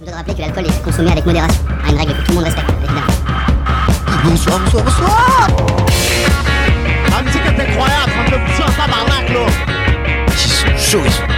[0.00, 1.62] Je voudrais rappeler que l'alcool est consommé avec modération.
[1.68, 3.02] Ah, une règle que tout le monde respecte, évidemment.
[4.24, 5.48] Bonsoir, bonsoir, bonsoir
[7.10, 9.46] La musique est incroyable, ça me fait pousser un tabarnak, là
[10.26, 11.34] Ils sont chauds, ils sont beaux.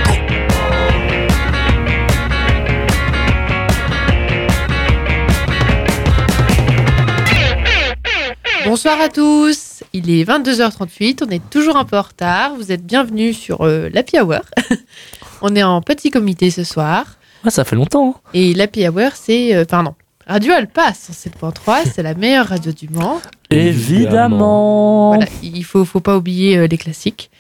[8.65, 12.87] Bonsoir à tous, il est 22h38, on est toujours un peu en retard, vous êtes
[12.87, 14.43] bienvenus sur euh, l'Happy Hour.
[15.43, 17.07] on est en petit comité ce soir,
[17.45, 18.15] Ouais, ça fait longtemps.
[18.17, 18.31] hein.
[18.35, 19.55] et l'Happy Hour c'est...
[19.55, 19.95] euh, pardon,
[20.27, 23.21] Radio Alpa 107.3, c'est la meilleure radio du Mans.
[23.51, 25.15] Évidemment.
[25.15, 27.31] Voilà, il faut, faut pas oublier euh, les classiques.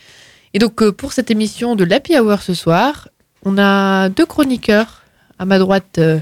[0.55, 3.09] Et donc euh, pour cette émission de l'Happy Hour ce soir,
[3.45, 5.02] on a deux chroniqueurs.
[5.38, 6.19] À ma droite, euh,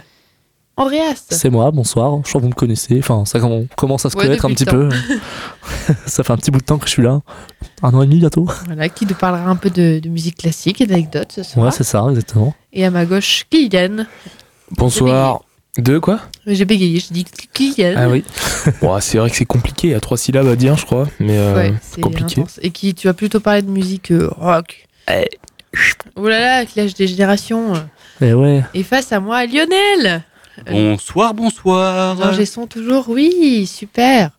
[0.76, 1.26] Andreas.
[1.30, 2.18] C'est moi, bonsoir.
[2.24, 2.98] Je crois que vous me connaissez.
[3.00, 4.88] Enfin, ça com- commence à se Ouais, connaître un petit peu.
[6.06, 7.20] ça fait un petit bout de temps que je suis là.
[7.82, 8.46] Un an et demi bientôt.
[8.66, 11.66] Voilà, qui nous parlera un peu de, de musique classique et d'anecdotes ce soir.
[11.66, 12.54] Ouais, c'est ça, exactement.
[12.72, 14.04] et à ma gauche, Kylian.
[14.70, 15.40] Bonsoir.
[15.78, 17.94] Deux quoi J'ai bégayé, j'ai dit Kylian.
[17.96, 18.24] Ah oui.
[18.82, 21.06] bon, c'est vrai que c'est compliqué, il y a trois syllabes à dire, je crois,
[21.20, 22.40] mais euh, Ouais, c'est compliqué.
[22.40, 22.58] intense.
[22.62, 24.88] Et qui, tu vas plutôt parler de musique euh, rock.
[25.10, 25.28] Eh.
[26.16, 27.72] Oh là là, clash des générations.
[28.20, 28.62] Et ouais.
[28.74, 30.24] Et face à moi, Lionel.
[30.70, 32.20] Bonsoir, bonsoir.
[32.22, 34.30] Ingé son toujours, oui, super.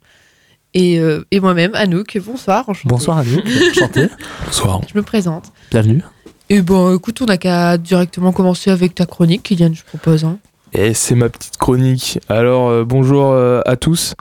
[0.73, 2.87] Et, euh, et moi-même, Anouk, bonsoir, enchanté.
[2.87, 3.39] Bonsoir à nous.
[3.71, 4.07] Enchanté.
[4.45, 4.81] Bonsoir.
[4.89, 5.51] Je me présente.
[5.69, 6.01] Bienvenue.
[6.49, 10.23] Et bon, écoute, on n'a qu'à directement commencer avec ta chronique, Kylian, je propose.
[10.23, 10.37] hein.
[10.73, 12.19] Et c'est ma petite chronique.
[12.29, 14.15] Alors, euh, bonjour euh, à tous.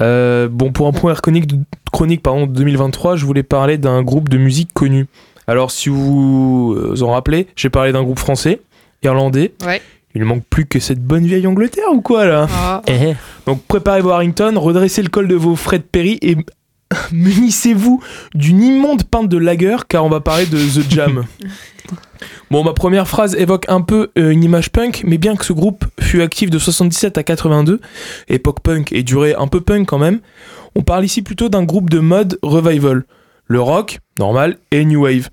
[0.00, 1.48] Euh, bon, pour un première chronique,
[1.92, 5.06] chronique pardon, de 2023, je voulais parler d'un groupe de musique connu.
[5.46, 8.60] Alors, si vous euh, vous en rappelez, j'ai parlé d'un groupe français,
[9.04, 9.54] irlandais.
[9.64, 9.80] Ouais.
[10.16, 12.46] Il ne manque plus que cette bonne vieille Angleterre ou quoi là?
[12.50, 13.12] Ah, Eh,
[13.44, 16.38] Donc préparez vos Harrington, redressez le col de vos Fred Perry et
[17.12, 18.02] munissez-vous
[18.34, 21.24] d'une immonde pinte de lager car on va parler de The Jam.
[22.50, 25.52] bon, ma première phrase évoque un peu euh, une image punk, mais bien que ce
[25.52, 27.78] groupe fut actif de 77 à 82,
[28.28, 30.20] époque punk et durée un peu punk quand même,
[30.74, 33.04] on parle ici plutôt d'un groupe de mode revival.
[33.48, 35.30] Le rock, normal, et new wave.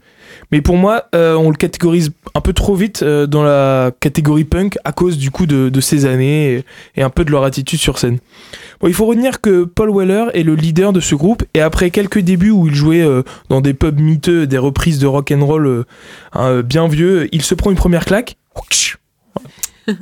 [0.52, 4.44] Mais pour moi, euh, on le catégorise un peu trop vite euh, dans la catégorie
[4.44, 6.64] punk à cause du coup de, de ces années
[6.96, 8.20] et, un peu de leur attitude sur scène.
[8.80, 11.92] Bon, il faut retenir que Paul Weller est le leader de ce groupe et après
[11.92, 15.46] quelques débuts où il jouait euh, dans des pubs miteux, des reprises de rock and
[15.46, 15.86] roll
[16.64, 18.38] bien vieux, il se prend une première claque.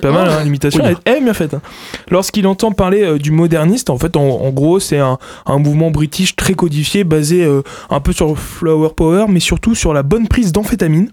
[0.01, 0.93] Pas mal, hein, l'imitation Oui.
[1.05, 1.53] est est bien faite.
[1.55, 1.61] hein.
[2.09, 5.89] Lorsqu'il entend parler euh, du moderniste, en fait, en, en gros, c'est un, un mouvement
[5.91, 10.03] british très codifié, basé euh, un peu sur le flower power, mais surtout sur la
[10.03, 11.09] bonne prise d'amphétamine.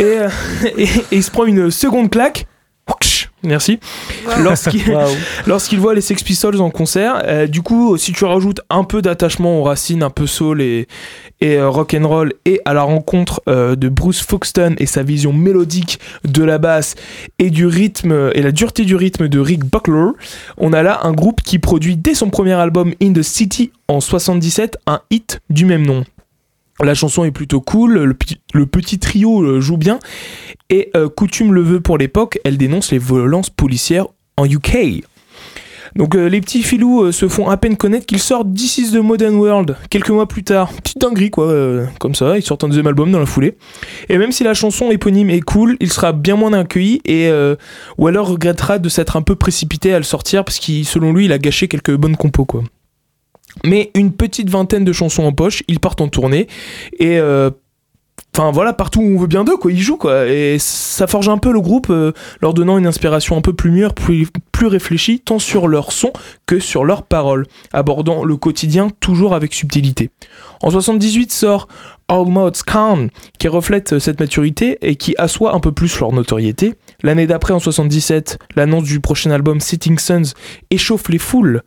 [0.00, 0.28] Et, euh,
[0.78, 2.46] et- et il se prend une seconde claque.
[3.42, 3.78] Merci.
[5.46, 7.22] Lorsqu'il voit les Sex Pistols en concert.
[7.24, 10.86] Euh, du coup, si tu rajoutes un peu d'attachement aux racines, un peu soul et,
[11.40, 15.02] et euh, rock and roll, et à la rencontre euh, de Bruce Foxton et sa
[15.02, 16.94] vision mélodique de la basse
[17.38, 20.12] et du rythme et la dureté du rythme de Rick Buckler,
[20.56, 24.00] on a là un groupe qui produit dès son premier album In the City en
[24.00, 26.04] 77 un hit du même nom.
[26.80, 29.98] La chanson est plutôt cool, le, petit- trio euh, joue bien,
[30.68, 35.04] et coutume le veut pour l'époque, elle dénonce les violences policières en UK.
[35.96, 38.92] Donc euh, les petits filous euh, se font à peine connaître qu'ils sortent This is
[38.92, 40.70] the Modern World quelques mois plus tard.
[40.72, 43.56] Petite dinguerie quoi, euh, comme ça, ils sortent un deuxième album dans la foulée.
[44.08, 47.30] Et même si la chanson éponyme est cool, il sera bien moins accueilli et
[47.98, 51.24] ou alors regrettera de s'être un peu précipité à le sortir parce qu'il selon lui
[51.26, 52.62] il a gâché quelques bonnes compos quoi.
[53.64, 56.46] Mais une petite vingtaine de chansons en poche, ils partent en tournée
[56.98, 57.18] et
[58.38, 60.26] Enfin voilà, partout où on veut bien d'eux, quoi, ils jouent quoi.
[60.26, 63.70] Et ça forge un peu le groupe, euh, leur donnant une inspiration un peu plus
[63.70, 66.12] mûre, plus, plus réfléchie, tant sur leur son
[66.44, 70.10] que sur leurs paroles, abordant le quotidien toujours avec subtilité.
[70.60, 71.66] En 78 sort
[72.08, 73.08] Almost Calm,
[73.38, 76.74] qui reflète euh, cette maturité et qui assoit un peu plus leur notoriété.
[77.02, 80.34] L'année d'après, en 77, l'annonce du prochain album Sitting Suns
[80.70, 81.62] échauffe les foules.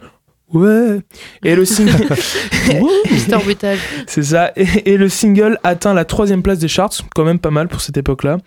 [0.54, 1.00] Ouais.
[1.44, 2.08] Et le single.
[4.08, 4.52] C'est ça.
[4.56, 7.82] Et, et le single atteint la troisième place des charts, quand même pas mal pour
[7.82, 8.38] cette époque-là.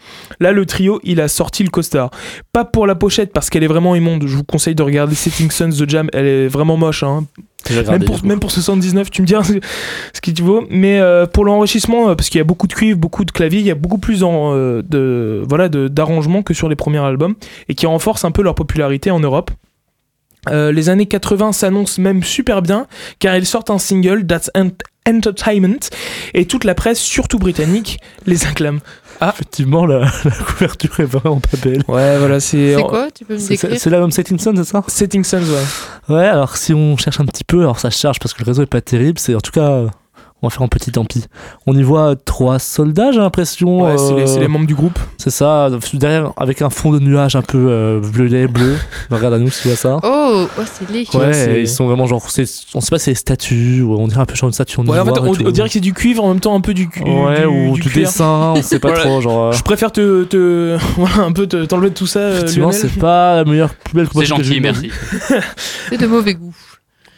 [0.41, 2.11] Là, le trio, il a sorti le costard.
[2.53, 4.25] Pas pour la pochette, parce qu'elle est vraiment immonde.
[4.27, 6.09] Je vous conseille de regarder Setting Suns The Jam.
[6.13, 7.03] Elle est vraiment moche.
[7.03, 7.25] Hein.
[7.71, 10.65] Même, pour, même pour 79, tu me diras ce, qui tu vaut.
[10.69, 13.61] Mais euh, pour l'enrichissement, euh, parce qu'il y a beaucoup de cuivre, beaucoup de clavier,
[13.61, 16.99] il y a beaucoup plus en, euh, de voilà de- d'arrangements que sur les premiers
[16.99, 17.35] albums,
[17.69, 19.53] et qui renforce un peu leur popularité en Europe.
[20.51, 22.87] Euh, les années 80 s'annoncent même super bien
[23.21, 25.79] car ils sortent un single That's Ent- Entertainment
[26.35, 28.81] et toute la presse, surtout britannique, les acclame.
[29.21, 31.85] Effectivement, la, la couverture est vraiment pas belle.
[31.87, 32.75] Ouais, voilà, c'est.
[32.75, 34.83] C'est quoi Tu peux me C'est décrire c'est- l'album Setting Sun, c'est ça?
[34.89, 36.15] Setting Suns, ouais.
[36.17, 38.63] Ouais, alors si on cherche un petit peu, alors ça charge parce que le réseau
[38.63, 39.89] est pas terrible, c'est en tout cas, euh,
[40.43, 41.25] On va faire un petit tant pis.
[41.67, 43.83] On y voit trois soldats, j'ai l'impression.
[43.85, 44.99] Ouais, c'est les, euh, c'est les membres du groupe.
[45.17, 48.77] C'est ça, derrière, avec un fond de nuages un peu euh, violet, bleu.
[49.11, 49.99] Regarde à nous si tu vois ça.
[50.03, 51.07] Oh, oh c'est laid.
[51.15, 52.29] Ouais, c'est- ils sont vraiment genre.
[52.29, 54.53] c'est- On sait pas si c'est des statues, ou on dirait un peu genre une
[54.53, 56.57] statue en Ouais, en fait, on, on dirait que c'est du cuivre en même temps
[56.57, 59.05] un peu du cu- Ouais, du, ou du dessin, on sait pas Voilà.
[59.05, 59.21] trop.
[59.21, 62.71] Genre, euh, Je préfère te, te voilà, un peu te- t'enlever de tout ça, effectivement,
[62.71, 62.81] Lionel.
[62.91, 64.91] c'est pas la meilleure, plus belle C'est composition que j'ai gentil, merci.
[65.89, 66.53] C'est de mauvais goût.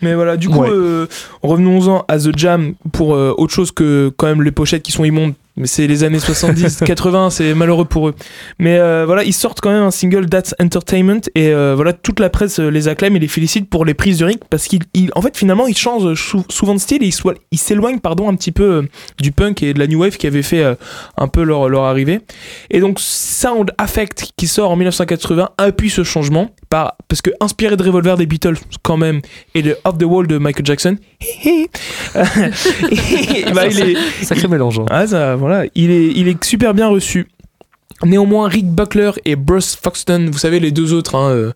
[0.04, 0.68] Mais voilà, du coup, Ouais.
[0.70, 1.06] euh,
[1.42, 5.04] revenons-en à The Jam pour euh, autre chose que quand même les pochettes qui sont
[5.04, 5.32] immondes.
[5.56, 8.14] Mais c'est les années 70, 80, c'est malheureux pour eux.
[8.58, 12.18] Mais euh, voilà, ils sortent quand même un single That's Entertainment et euh, voilà, toute
[12.18, 14.82] la presse euh, les acclame et les félicite pour les prises de rythme parce qu'ils,
[14.94, 17.10] ils- en fait, finalement, ils changent sou- souvent de style et
[17.52, 18.86] ils, s'éloignent, pardon, un petit peu
[19.20, 20.64] du punk et de la new wave qui avait fait
[21.16, 22.20] un peu leur, leur arrivée.
[22.70, 27.76] Et donc, Sound Affect qui sort en 1980 appuie ce changement par, parce que inspiré
[27.76, 29.20] de Revolver des Beatles quand même
[29.54, 30.96] et de Off the Wall de Michael Jackson,
[32.14, 34.78] bah, il est, Sacré mélange.
[34.80, 34.86] hein.
[34.90, 37.26] ah, ça, voilà, il est, il est super bien reçu.
[38.04, 41.52] Néanmoins, Rick Buckler et Bruce Foxton, vous savez les deux autres, hein, euh,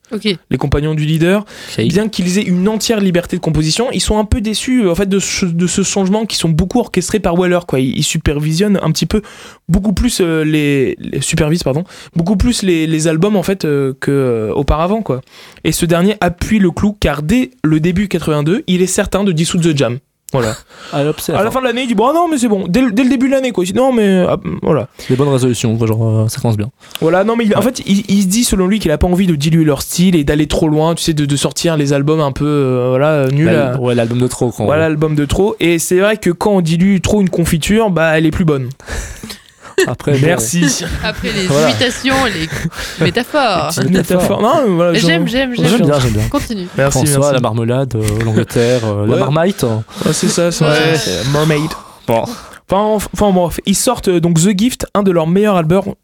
[0.50, 1.44] les compagnons du leader,
[1.88, 4.94] bien qu'ils aient une entière liberté de composition, ils sont un peu déçus euh, en
[4.94, 7.58] fait de ce, de ce changement qui sont beaucoup orchestrés par Weller.
[7.66, 7.80] Quoi.
[7.80, 9.20] Ils, ils supervisionnent un petit peu,
[9.68, 13.92] beaucoup plus euh, les, les- supervisent pardon, beaucoup plus les, les albums en fait euh,
[14.00, 15.20] que auparavant quoi.
[15.64, 19.32] Et ce dernier appuie le clou car dès le début 82, il est certain de
[19.32, 19.98] dissoudre The Jam.
[20.32, 20.54] Voilà.
[20.92, 21.02] La À
[21.44, 21.60] la fin.
[21.60, 22.66] de l'année, il dit bon ah non mais c'est bon.
[22.68, 23.64] Dès, le- dès le début de l'année quoi.
[23.64, 24.88] Il dit non mais ah, voilà.
[25.08, 26.70] Des bonnes résolutions, quoi, genre, euh, ça commence bien.
[27.00, 29.06] Voilà, non mais il- en fait, il, il se dit selon lui qu'il a pas
[29.06, 31.92] envie de diluer leur style et d'aller trop loin, tu sais, de, de sortir les
[31.92, 33.48] albums un peu euh, voilà euh, nuls.
[33.48, 34.64] À- Ouais, l'album de trop, quoi.
[34.66, 35.56] Voilà l'album de trop.
[35.60, 38.68] Et c'est vrai que quand on dilue trop une confiture, bah elle est plus bonne.
[39.86, 40.84] Après, Merci.
[41.04, 41.70] Après les Voilà.
[41.70, 42.48] imitations, les
[43.04, 44.42] métaphores.
[44.42, 45.86] Non, voilà, J'aime, j'aime, J'aime j'aime.
[45.86, 46.28] bien, j'aime bien.
[46.28, 46.66] Continue.
[46.76, 47.34] Merci, François, merci.
[47.34, 49.18] la marmelade, euh, l'Angleterre, euh, Ouais.
[49.18, 49.64] la marmite.
[49.64, 49.84] hein.
[50.04, 50.96] Ouais, c'est ça, c'est Ouais.
[51.32, 51.70] Mermaid.
[52.06, 52.24] Bon.
[52.70, 55.94] Enfin, enfin bref, ils sortent euh, donc The Gift, un de leurs meilleurs albums,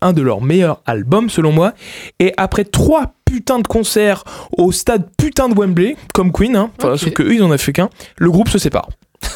[0.00, 1.74] un de leurs meilleurs albums selon moi.
[2.18, 4.24] Et après trois putains de concerts
[4.56, 6.98] au stade putain de Wembley, comme Queen, hein, enfin, Ok.
[6.98, 8.88] sauf que eux ils en ont fait qu'un, le groupe se sépare.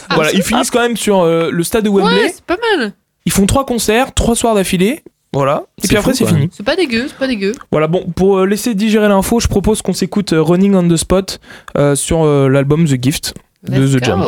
[0.09, 2.15] Ah, voilà, ils finissent quand même sur euh, le stade de Wembley.
[2.23, 2.93] Ouais, c'est pas mal.
[3.29, 5.03] Ils font trois concerts, trois soirs d'affilée.
[5.35, 5.65] Voilà.
[5.77, 6.49] Et C'est puis après, c'est fini.
[6.51, 7.53] C'est pas dégueu, c'est pas dégueu.
[7.71, 10.97] Voilà, bon, pour euh, laisser digérer l'info, je propose qu'on s'écoute euh, Running on the
[10.97, 11.39] Spot
[11.77, 13.35] euh, sur euh, l'album The Gift
[13.65, 14.25] de Let's The Jam.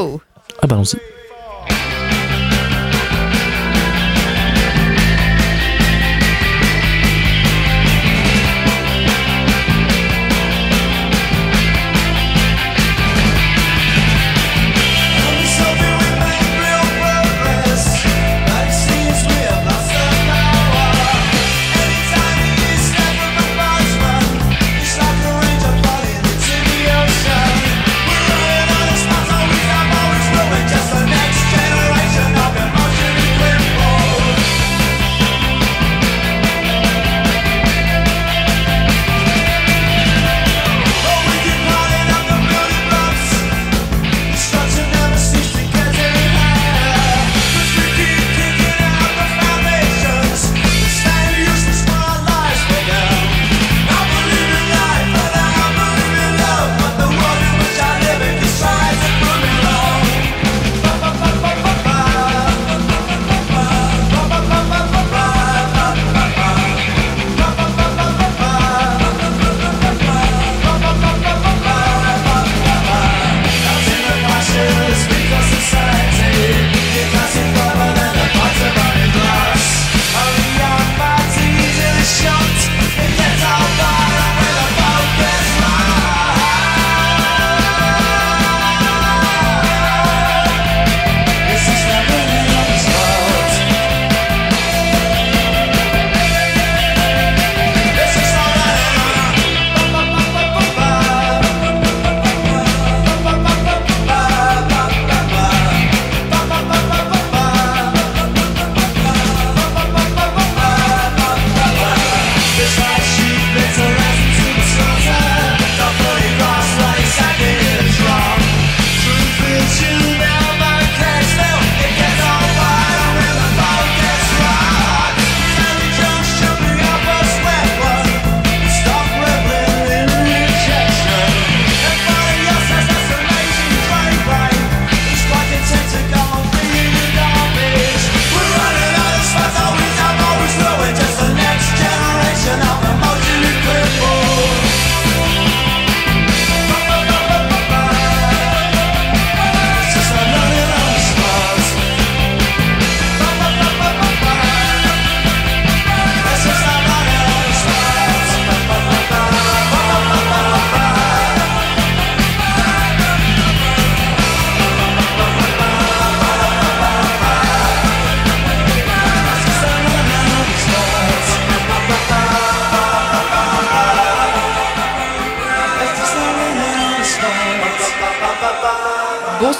[0.61, 0.99] Ah, bah, allons-y.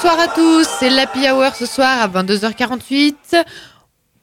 [0.03, 3.13] Bonsoir à tous, c'est l'Happy Hour ce soir à 22h48.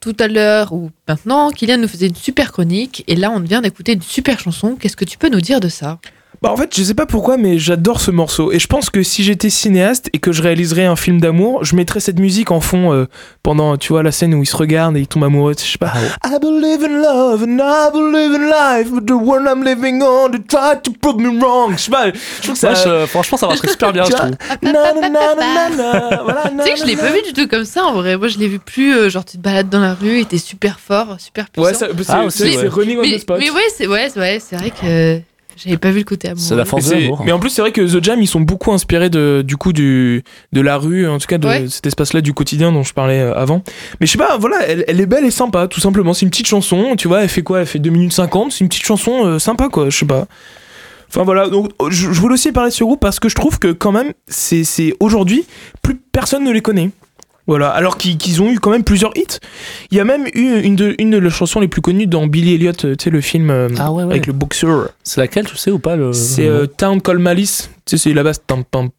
[0.00, 3.61] Tout à l'heure ou maintenant, Kylian nous faisait une super chronique et là on vient
[3.61, 4.75] d'écouter une super chanson.
[4.75, 6.00] Qu'est-ce que tu peux nous dire de ça?
[6.40, 8.52] Bah en fait, je sais pas pourquoi, mais j'adore ce morceau.
[8.52, 11.75] Et je pense que si j'étais cinéaste et que je réaliserais un film d'amour, je
[11.75, 13.07] mettrais cette musique en fond euh,
[13.42, 15.54] pendant, tu vois, la scène où ils se regardent et ils tombent amoureux.
[15.59, 15.92] Je sais pas.
[16.25, 20.30] I believe in love and I believe in life, but the world I'm living on,
[20.30, 21.73] they try to prove me wrong.
[21.76, 22.07] Je sais pas.
[22.07, 22.71] Je trouve que ça.
[22.71, 24.30] Ouais, je- franchement, ça marcherait super bien, je trouve.
[24.30, 24.37] Tu
[26.62, 28.16] sais que je l'ai pas vu du tout comme ça en vrai.
[28.16, 30.38] Moi je l'ai vu plus, euh, genre tu te balades dans la rue et t'es
[30.38, 31.68] super fort, super puissant.
[31.68, 32.68] Ouais, c'est Ah, aussi, c'est- ouais.
[32.68, 33.38] running on mais, the spot.
[33.40, 35.21] mais ouais, c'est ouais, ouais, c'est vrai que
[35.62, 36.42] j'avais pas vu le côté amoureux.
[36.46, 36.92] C'est la Mais, force
[37.24, 39.72] mais en plus, c'est vrai que The Jam, ils sont beaucoup inspirés de, du coup
[39.72, 40.22] du,
[40.52, 41.66] de la rue, en tout cas de Ouais.
[41.68, 43.62] cet espace-là du quotidien dont je parlais euh, avant.
[44.00, 46.14] Mais je sais pas, voilà, elle, elle est belle et sympa, tout simplement.
[46.14, 47.60] C'est une petite chanson, tu vois, elle fait quoi?
[47.60, 50.26] Elle fait 2 minutes 50, c'est une petite chanson euh, sympa, quoi, je sais pas.
[51.10, 53.58] Enfin voilà, donc je, je voulais aussi parler de ce groupe parce que je trouve
[53.58, 55.46] que quand même, c'est c'est- aujourd'hui,
[55.80, 56.90] plus personne ne les connaît.
[57.49, 59.38] Voilà, alors qu'ils ont eu quand même plusieurs hits.
[59.90, 62.26] Il y a même eu une de, une de leurs chansons les plus connues dans
[62.26, 64.12] Billy Elliot, euh, tu sais, le film euh, Ah ouais, ouais.
[64.12, 64.90] avec le boxeur.
[65.02, 66.12] C'est laquelle, tu sais ou pas le...
[66.12, 67.71] C'est euh, Town Call Malice.
[67.87, 68.38] Tu sais, c'est la basse.
[68.40, 68.90] Pam.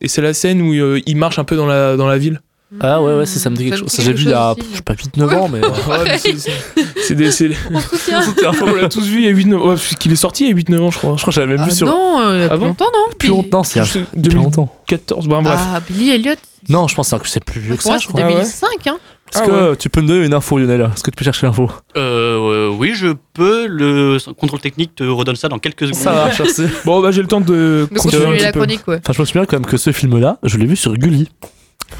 [0.00, 2.40] Et c'est la scène où euh, il marche un peu dans la, dans la ville.
[2.80, 3.88] Ah ouais, ouais, c'est- ça me dit quelque chose.
[3.88, 4.62] Ça, j'ai vu il y a, aussi.
[4.72, 5.60] je sais pas, 8-9 ans, mais.
[5.88, 7.30] Ouais, c'est- des.
[7.30, 8.20] c'est- On se soutient.
[8.62, 9.68] On l'a tous vu il y a 8-9 ans.
[9.70, 11.14] Ouais, puisqu'il est sorti il y a 8-9 ans, je crois.
[11.16, 11.86] Je crois que j'avais même Ah vu sur.
[11.86, 13.84] non, euh, il y a Ah plus longtemps non Plus longtemps, c'est il y a
[13.84, 14.64] Je sais, plus longtemps.
[14.88, 15.28] 2014.
[15.28, 15.58] Bon, bref.
[15.60, 16.34] Ah, Billy Elliot.
[16.68, 18.22] Non, je pense que c'est plus vieux que ça, je c'est crois.
[18.22, 18.32] ouais.
[18.32, 18.68] 2005.
[18.86, 18.96] Hein.
[19.34, 21.46] Est-ce Ah que tu peux me donner une info, Lionel Est-ce que tu peux chercher
[21.46, 21.70] l'info?
[21.96, 23.66] Euh, oui, je peux.
[23.66, 26.02] Le contrôle technique te redonne ça dans quelques secondes.
[26.02, 26.64] Ça va, merci.
[26.84, 28.60] Bon, bah, j'ai le temps de De continuer la peu.
[28.60, 28.98] chronique, ouais.
[29.02, 31.28] Enfin, je me souviens quand même que ce film-là, je l'ai vu sur Gulli.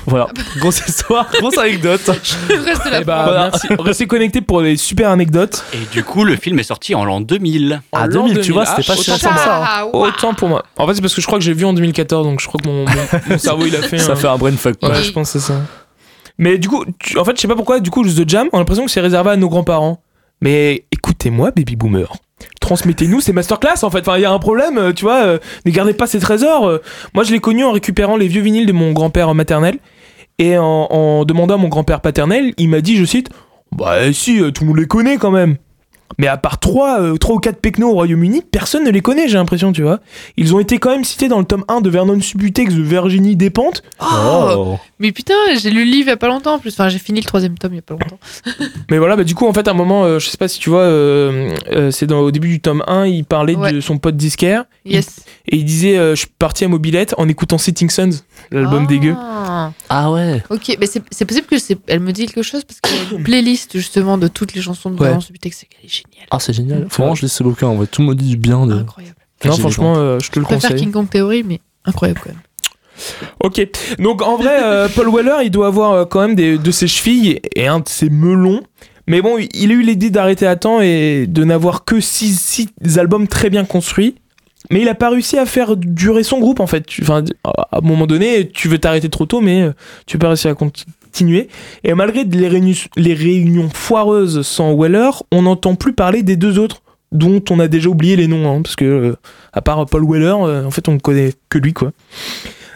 [0.07, 2.01] Voilà, grosse histoire, grosse anecdote.
[2.49, 3.51] Reste la Eh bah, Voilà.
[3.53, 3.69] merci.
[3.79, 5.65] Restez connectés pour des super anecdotes.
[5.75, 7.81] Et du coup, le film est sorti en l'an 2000.
[7.93, 9.37] Ah, En l'an 2000, tu vois, c'était pas si pour que moi.
[9.37, 9.87] ça.
[9.93, 10.07] Waouh.
[10.09, 10.65] Autant pour moi.
[10.77, 12.61] En fait, c'est parce que je crois que j'ai vu en 2014, donc je crois
[12.61, 14.77] que mon, mon- mon cerveau il a fait Ça un- fait un brain fuck.
[14.83, 15.61] Ouais, je pense que c'est ça.
[16.39, 18.57] Mais du coup, tu- en fait, je sais pas pourquoi, du coup, The Jam, on
[18.57, 20.03] a l'impression que c'est réservé à nos grands-parents.
[20.41, 22.13] Mais écoutez-moi, baby boomer.
[22.61, 24.01] Transmettez-nous ces masterclass en fait.
[24.01, 25.23] Enfin, il y a un problème, euh, tu vois.
[25.25, 26.69] euh, ne gardez pas ces trésors.
[26.69, 26.79] euh.
[27.15, 29.79] Moi, je l'ai connu en récupérant les vieux vinyles de mon grand-père maternel.
[30.39, 33.29] Et en, en demandant à mon grand-père paternel, il m'a dit, je cite,
[33.77, 35.57] Bah, si, tout le monde les connaît quand même.
[36.19, 39.37] Mais à part 3, trois ou 4 pecnos au Royaume-Uni, personne ne les connaît, j'ai
[39.39, 40.01] l'impression, tu vois.
[40.37, 43.37] Ils ont été quand même cités dans le tome 1 de Vernon Subutex de Virginie
[43.37, 43.83] Despentes.
[44.01, 44.79] Oh.
[44.99, 46.73] Mais putain, j'ai lu le livre il y a pas longtemps en plus.
[46.73, 48.19] Enfin, j'ai fini le troisième tome il y a pas longtemps.
[48.91, 50.59] Mais voilà, bah du coup, en fait, à un moment, euh, je sais pas si
[50.61, 53.73] tu vois, euh, euh, c'est dans- au début du tome 1, il parlait Ouais.
[53.73, 55.21] de son pote disquaire Yes.
[55.49, 58.89] et il disait euh, Je suis parti à Mobilette en écoutant Setting Suns, l'album Ah.
[58.89, 59.15] dégueu.
[59.89, 60.43] Ah ouais.
[60.51, 61.79] Ok, mais c'est c'est possible que c'est.
[61.87, 64.63] Elle me dit quelque chose parce qu'il y a une playlist justement de toutes les
[64.63, 65.09] chansons de Ouais.
[65.09, 65.65] Laurence Subutex.
[65.83, 66.29] Elle est géniale.
[66.31, 66.85] Ah, c'est génial.
[66.85, 67.69] Vraiment, je lis ce bouquin.
[67.69, 68.75] En vrai, tout le monde dit du bien de.
[68.75, 69.17] Incroyable.
[69.45, 70.85] Non, franchement, euh, je te Je le préfère conseille.
[70.85, 72.41] King Kong Theory, mais incroyable quand même.
[73.43, 73.67] Ok,
[73.99, 76.87] donc en vrai, euh, Paul Weller, il doit avoir euh, quand même des, de ses
[76.87, 78.63] chevilles et un de ses melons.
[79.09, 83.27] Mais bon, il a eu l'idée d'arrêter à temps et de n'avoir que 6 albums
[83.27, 84.15] très bien construits.
[84.71, 86.87] Mais il a pas réussi à faire durer son groupe en fait.
[87.03, 89.69] Enfin, à un moment donné, tu veux t'arrêter trop tôt, mais
[90.07, 90.55] tu peux pas réussir à
[91.13, 91.49] continuer.
[91.85, 96.59] Et malgré les réunions, les réunions foireuses sans Weller, on n'entend plus parler des deux
[96.59, 99.17] autres, dont on a déjà oublié les noms, hein, parce que euh,
[99.53, 101.93] à part Paul Weller, euh, en fait, on ne connaît que lui quoi.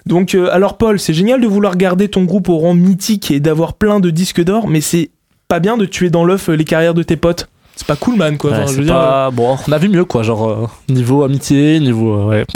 [0.05, 3.41] Donc, euh, alors Paul, c'est génial de vouloir garder ton groupe au rang mythique et
[3.41, 5.11] d'avoir plein de disques d'or, mais c'est
[5.49, 7.49] pas bien de tuer dans l'œuf les carrières de tes potes.
[7.75, 8.51] C'est pas cool, man, quoi.
[8.51, 9.31] Ouais, Enfin, je c'est veux dire, pas...
[9.31, 10.23] Bon, on a vu mieux, quoi.
[10.23, 12.29] Genre, niveau amitié, niveau.
[12.29, 12.47] ouais.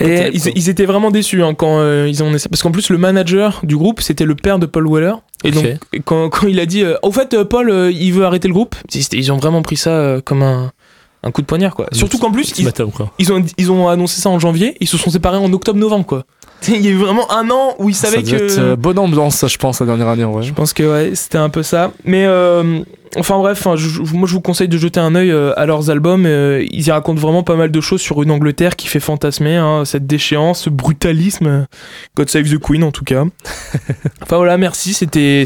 [0.00, 3.60] Et ils, étaient vraiment déçus hein, quand euh, ils ont parce qu'en plus le manager
[3.62, 5.64] du groupe c'était le père de Paul Weller et donc
[6.04, 8.54] quand, quand il a dit euh, au fait euh, Paul euh, il veut arrêter le
[8.54, 8.74] groupe
[9.12, 10.72] ils, ont vraiment pris ça euh, comme un,
[11.22, 11.86] un coup de poignard quoi.
[11.92, 12.70] Surtout qu'en plus ils,
[13.18, 16.06] ils ont ils ont annoncé ça en janvier ils se sont séparés en octobre novembre
[16.06, 16.24] quoi
[16.68, 18.76] il y a eu vraiment un an où ils Ça savaient devait que être, euh,
[18.76, 20.42] bonne ambiance, ça, je pense, la dernière année, en vrai.
[20.42, 21.92] je pense que ouais, c'était un peu ça.
[22.04, 22.80] Mais euh,
[23.16, 26.24] enfin bref, je- moi je vous conseille de jeter un œil euh, à leurs albums.
[26.26, 29.56] euh, ils y racontent vraiment pas mal de choses sur une Angleterre qui fait fantasmer
[29.56, 31.66] hein, cette déchéance, ce brutalisme.
[32.16, 33.24] God Save the Queen en tout cas.
[34.22, 34.94] enfin voilà, merci.
[34.94, 35.44] C'était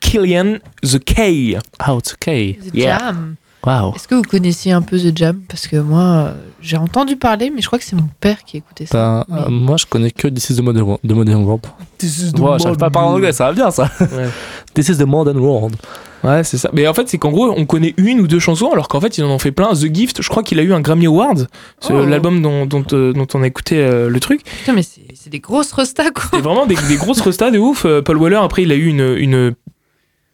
[0.00, 1.18] Killian the K.
[1.20, 2.58] It's okay.
[2.72, 2.98] The Yeah.
[2.98, 3.36] Jam.
[3.66, 3.94] Waouh.
[3.96, 5.40] Est-ce que vous connaissiez un peu The Jam?
[5.48, 8.58] Parce que moi, euh, j'ai entendu parler, mais je crois que c'est mon père qui
[8.58, 9.24] écoutait ça.
[9.28, 11.00] Ben, euh, moi, je connais que This is the Modern World.
[11.06, 11.62] The Modern World.
[11.98, 13.90] This is the Ouais, j'arrive pas à parler en anglais, ça va bien, ça.
[14.00, 14.28] Ouais.
[14.74, 15.74] This is the Modern World.
[16.22, 16.70] Ouais, c'est ça.
[16.72, 19.18] Mais en fait, c'est qu'en gros, on connaît une ou deux chansons, alors qu'en fait,
[19.18, 19.72] ils en ont fait plein.
[19.74, 21.48] The Gift, je crois qu'il a eu un Grammy Award,
[21.80, 22.04] c'est Oh.
[22.06, 24.42] l'album dont, dont, euh, dont on a écouté euh, le truc.
[24.60, 26.24] Putain, mais c'est des grosses restas, quoi.
[26.32, 27.84] C'est vraiment des, des grosses restas de ouf.
[28.04, 29.54] Paul Weller, après, il a eu une, une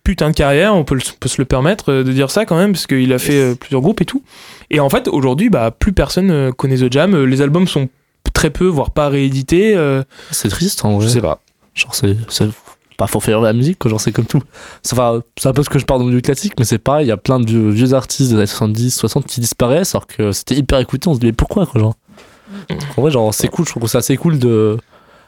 [0.05, 2.57] putain de carrière, on peut, le- peut se le permettre euh, de dire ça quand
[2.57, 4.23] même, parce qu'il a fait euh, plusieurs groupes et tout.
[4.71, 7.25] Et en fait, aujourd'hui, bah, plus personne euh, connaît The Jam.
[7.25, 7.89] Les albums sont
[8.33, 9.77] très peu, voire pas réédité.
[9.77, 11.07] euh, C'est triste, en vrai.
[11.07, 11.41] je sais pas.
[11.75, 12.17] Genre, c'est.
[12.29, 12.49] c'est
[12.99, 13.91] pas faut faire de la musique, quoi.
[13.91, 14.43] Genre, c'est comme tout.
[14.83, 17.07] C'est enfin, c'est un peu ce que je parle dans le classique, mais c'est pareil,
[17.07, 20.07] il y a plein de vieux, vieux artistes des années 70, 60 qui disparaissent, alors
[20.07, 21.09] que c'était hyper écouté.
[21.09, 21.95] On se dit, mais pourquoi, quoi, genre?
[22.97, 24.77] En vrai, genre, c'est cool, je trouve que c'est assez cool de.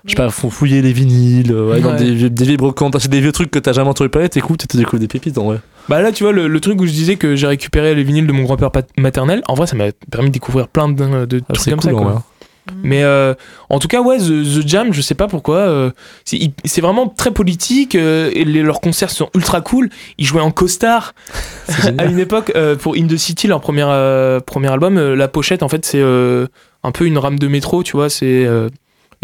[0.04, 2.92] Je sais pas, faut fouiller les vinyles, euh, ouais, dans des, vieux- des vieilles brocantes,
[2.92, 5.38] t'achètes des vieux trucs que t'as jamais entendu parler, t'écoutes et tu découvres des pépites,
[5.38, 5.60] en vrai.
[5.88, 8.26] Bah là, tu vois, le, le truc où je disais que j'ai récupéré les vinyles
[8.26, 11.40] de mon grand-père pat- maternel, en vrai, ça m'a permis de découvrir plein de, de
[11.48, 11.96] Ah, trucs c'est comme cool, ça.
[11.96, 12.12] en quoi.
[12.12, 12.20] vrai.
[12.82, 13.34] Mais euh,
[13.68, 14.22] en tout cas, ouais, The,
[14.62, 15.56] The Jam, je sais pas pourquoi.
[15.56, 15.90] euh,
[16.24, 17.94] c'est il- c'est vraiment très politique.
[17.94, 19.90] euh, et les- leurs concerts sont ultra cool.
[20.16, 21.14] Ils jouaient en costard.
[21.68, 25.14] C'est à une époque, euh, pour In the City, leur premier, euh, premier album, euh,
[25.14, 26.46] la pochette, en fait, c'est euh,
[26.82, 28.08] un peu une rame de métro, tu vois.
[28.10, 28.44] C'est.
[28.46, 28.68] euh,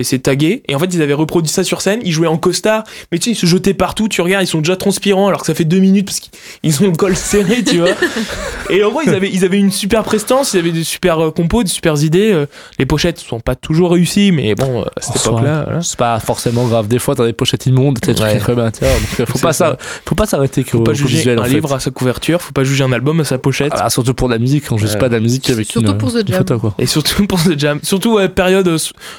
[0.00, 0.62] et c'est tagué.
[0.69, 2.00] Et en fait, ils avaient reproduit ça sur scène.
[2.04, 2.83] Ils jouaient en costard.
[3.12, 4.09] Mais tu sais, ils se jetaient partout.
[4.09, 6.87] Tu regardes, ils sont déjà transpirants alors que ça fait deux minutes parce qu'ils ont
[6.90, 7.90] le col serré, tu vois.
[8.71, 10.54] Et en gros, ils avaient, ils avaient une super prestance.
[10.54, 12.33] Ils avaient des super euh, compos, des super idées.
[12.33, 12.47] euh,
[12.78, 15.62] les pochettes sont pas toujours réussies, mais bon, euh, à cette époque-là.
[15.64, 15.83] voilà.
[15.83, 16.88] C'est pas forcément grave.
[16.88, 18.52] Des fois, t'as des pochettes immondes, t'as des trucs Ouais.
[18.52, 18.97] à l'intérieur.
[19.19, 19.71] Donc, faut pas, ça.
[19.73, 19.76] ça,
[20.07, 21.50] faut pas s'arrêter qu'au Faut pas juger visuel, un en fait.
[21.54, 23.73] livre à sa couverture, faut pas juger un album à sa pochette.
[23.76, 24.99] Ah, surtout pour la musique, on juge Ouais.
[24.99, 26.38] pas de la musique avec Surtout une, pour The Jam.
[26.38, 26.75] photo, quoi.
[26.78, 27.80] Et surtout pour The Jam.
[27.83, 28.66] Surtout, ouais, période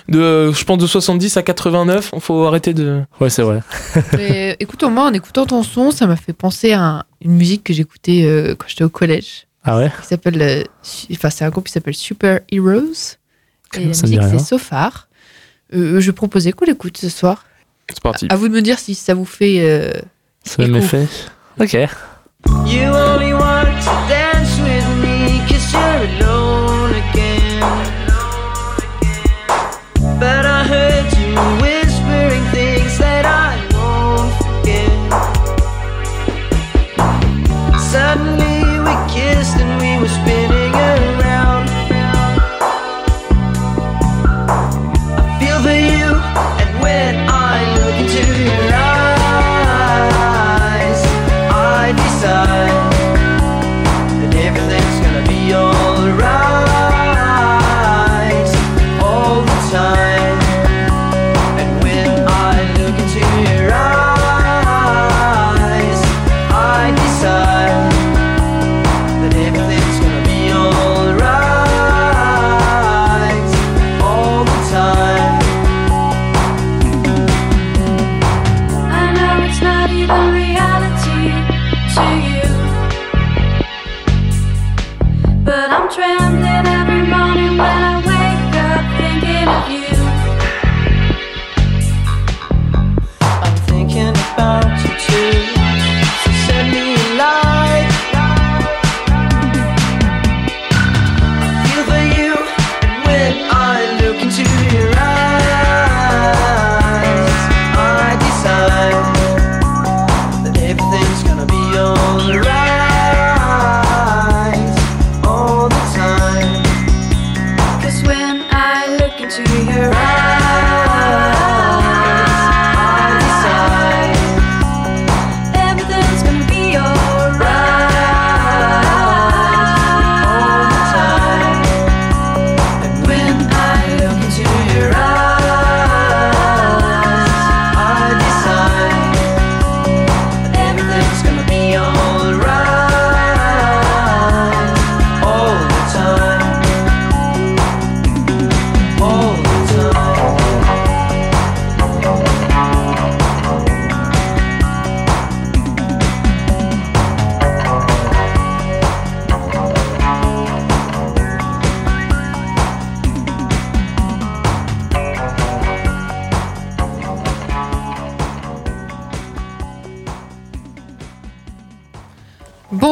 [0.10, 2.12] de, je pense, de 70 à 89.
[2.20, 3.02] Faut arrêter de.
[3.20, 3.60] Ouais, c'est vrai.
[4.14, 7.64] Mais écoute, au moins, en écoutant ton son, ça m'a fait penser à une musique
[7.64, 9.48] que j'écoutais euh, quand j'étais au collège.
[9.64, 9.92] Ah ouais?
[10.02, 10.42] Qui s'appelle.
[10.42, 10.64] euh,
[11.12, 13.18] Enfin, c'est un groupe qui s'appelle Super Heroes.
[13.78, 15.08] Et la Ça me musique, c'est Sofar.
[15.74, 17.46] Euh, je proposais qu'on l'écoute ce soir.
[17.90, 18.28] C'est parti.
[18.30, 19.58] À vous de me dire si ça vous fait.
[19.60, 19.92] euh,
[20.44, 20.82] Ça Écho.
[20.82, 21.08] fait?
[21.60, 21.74] Ok.
[22.66, 26.31] You only want to dance with me cause you're alone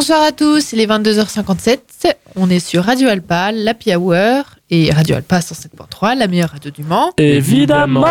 [0.09, 1.77] Bonsoir à tous, il est 22h57.
[2.35, 6.81] On est sur Radio Alpa, l'Happy Hour et Radio Alpa 107.3, la meilleure radio du
[6.81, 7.11] Mans.
[7.19, 8.03] Évidemment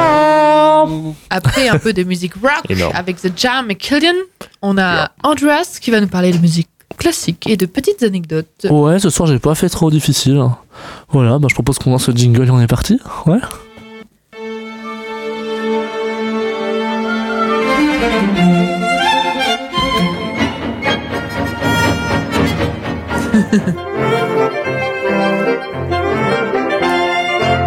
[1.28, 2.92] Après un peu de musique rock Énorme.
[2.94, 4.14] avec The Jam et Killian,
[4.62, 8.68] on a Andreas qui va nous parler de musique classique et de petites anecdotes.
[8.70, 10.40] Ouais, ce soir, j'ai pas fait trop difficile.
[11.08, 13.00] Voilà, bah, je propose qu'on lance le jingle et on est parti.
[13.26, 13.40] Ouais.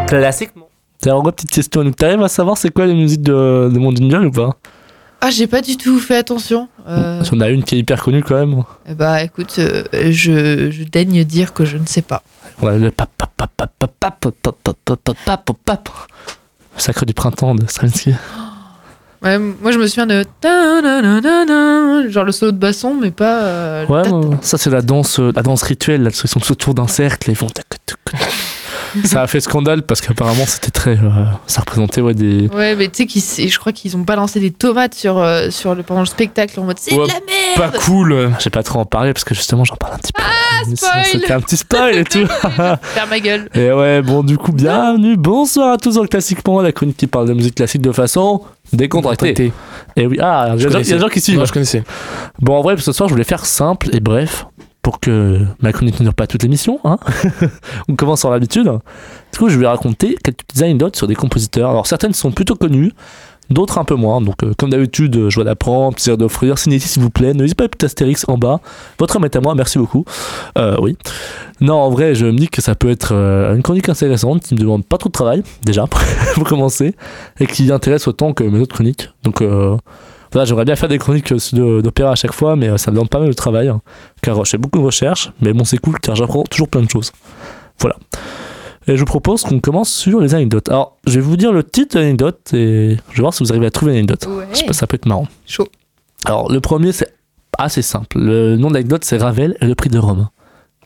[0.07, 0.67] Classiquement.
[1.01, 1.89] T'as encore petite question.
[1.91, 4.49] T'arrives à savoir c'est quoi les musiques de, de mon jingle ou pas
[5.21, 6.67] Ah, j'ai pas du tout fait attention.
[6.87, 8.63] Euh, Parce qu'on a une qui est hyper connue quand même.
[8.87, 12.23] eh bah écoute, euh, je, je daigne dire que je ne sais pas.
[12.61, 15.89] Ouais, le pap, pap, pap, pap, pap, pap, pap, pap, pap, pop, pop.
[16.77, 18.13] Sacre du printemps de Stravinsky.
[19.23, 20.23] Ouais, moi je me souviens de
[22.09, 23.43] genre le solo de basson, mais pas.
[23.43, 24.01] euh, Ouais,
[24.41, 27.33] ça c'est la danse, euh, la danse rituelle, là, ils sont autour d'un cercle et
[27.33, 27.47] ils font.
[29.05, 32.47] Ça a fait scandale parce qu'apparemment c'était très, euh, ça représentait ouais des.
[32.53, 35.75] Ouais, mais tu sais qu'ils, je crois qu'ils ont balancé des tomates sur, euh, sur
[35.75, 37.19] le, pendant le spectacle en mode c'est Ouais, de la
[37.55, 37.83] Pas merde.
[37.85, 38.31] cool.
[38.39, 40.21] J'ai pas trop en parler parce que justement j'en parle un petit peu.
[40.75, 42.25] Ça, spoil C'était un petit spoil et tout.
[42.81, 43.49] Faire ma gueule.
[43.55, 47.07] et ouais, bon du coup bienvenue, bonsoir à tous dans le classiquement, la chronique qui
[47.07, 48.41] parle de musique classique de façon
[48.73, 49.51] décontractée.
[49.97, 51.37] Et oui, ah, il y, a des gens- il y a des gens qui suivent.
[51.37, 51.83] Non, je connaissais.
[52.39, 54.45] Bon, en vrai, ce soir, je voulais faire simple et bref
[54.81, 56.79] pour que ma chronique ne dure pas toute l'émission.
[56.83, 56.97] Hein
[57.89, 58.65] On commence sur l'habitude.
[59.31, 61.69] Du coup, je vais raconter quelques petites anecdotes sur des compositeurs.
[61.69, 62.91] Alors, certaines sont plutôt connues,
[63.49, 64.21] d'autres un peu moins.
[64.21, 66.57] Donc, euh, comme d'habitude, euh, joie d'apprendre, plaisir d'offrir.
[66.57, 67.33] Signez s'il vous plaît.
[67.33, 68.59] N'hésitez pas à petit astérix en bas.
[68.97, 70.03] Votre homme est à moi, merci beaucoup.
[70.57, 70.97] Euh, oui.
[71.61, 74.55] Non, en vrai, je me dis que ça peut être euh, une chronique intéressante qui
[74.55, 75.85] me demande pas trop de travail, déjà,
[76.33, 76.95] pour commencer,
[77.39, 79.09] et qui intéresse autant que mes autres chroniques.
[79.23, 79.77] Donc, euh,
[80.31, 82.95] voilà, j'aimerais bien faire des chroniques euh, d'opéra à chaque fois, mais euh, ça me
[82.95, 83.81] demande pas mal de travail, hein,
[84.21, 86.81] car euh, je fais beaucoup de recherches, mais bon, c'est cool, car j'apprends toujours plein
[86.81, 87.11] de choses.
[87.79, 87.97] Voilà.
[88.87, 90.69] Et je vous propose qu'on commence sur les anecdotes.
[90.69, 93.51] Alors, je vais vous dire le titre de l'anecdote, et je vais voir si vous
[93.51, 94.25] arrivez à trouver l'anecdote.
[94.27, 94.47] Ouais.
[94.51, 95.27] Je sais pas, ça peut être marrant.
[95.45, 95.67] Chaud.
[96.25, 97.13] Alors, le premier, c'est
[97.57, 98.17] assez simple.
[98.17, 100.29] Le nom de l'anecdote, c'est Ravel et le prix de Rome.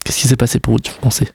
[0.03, 1.27] Qu'est-ce qui s'est passé pour vous, tu pensez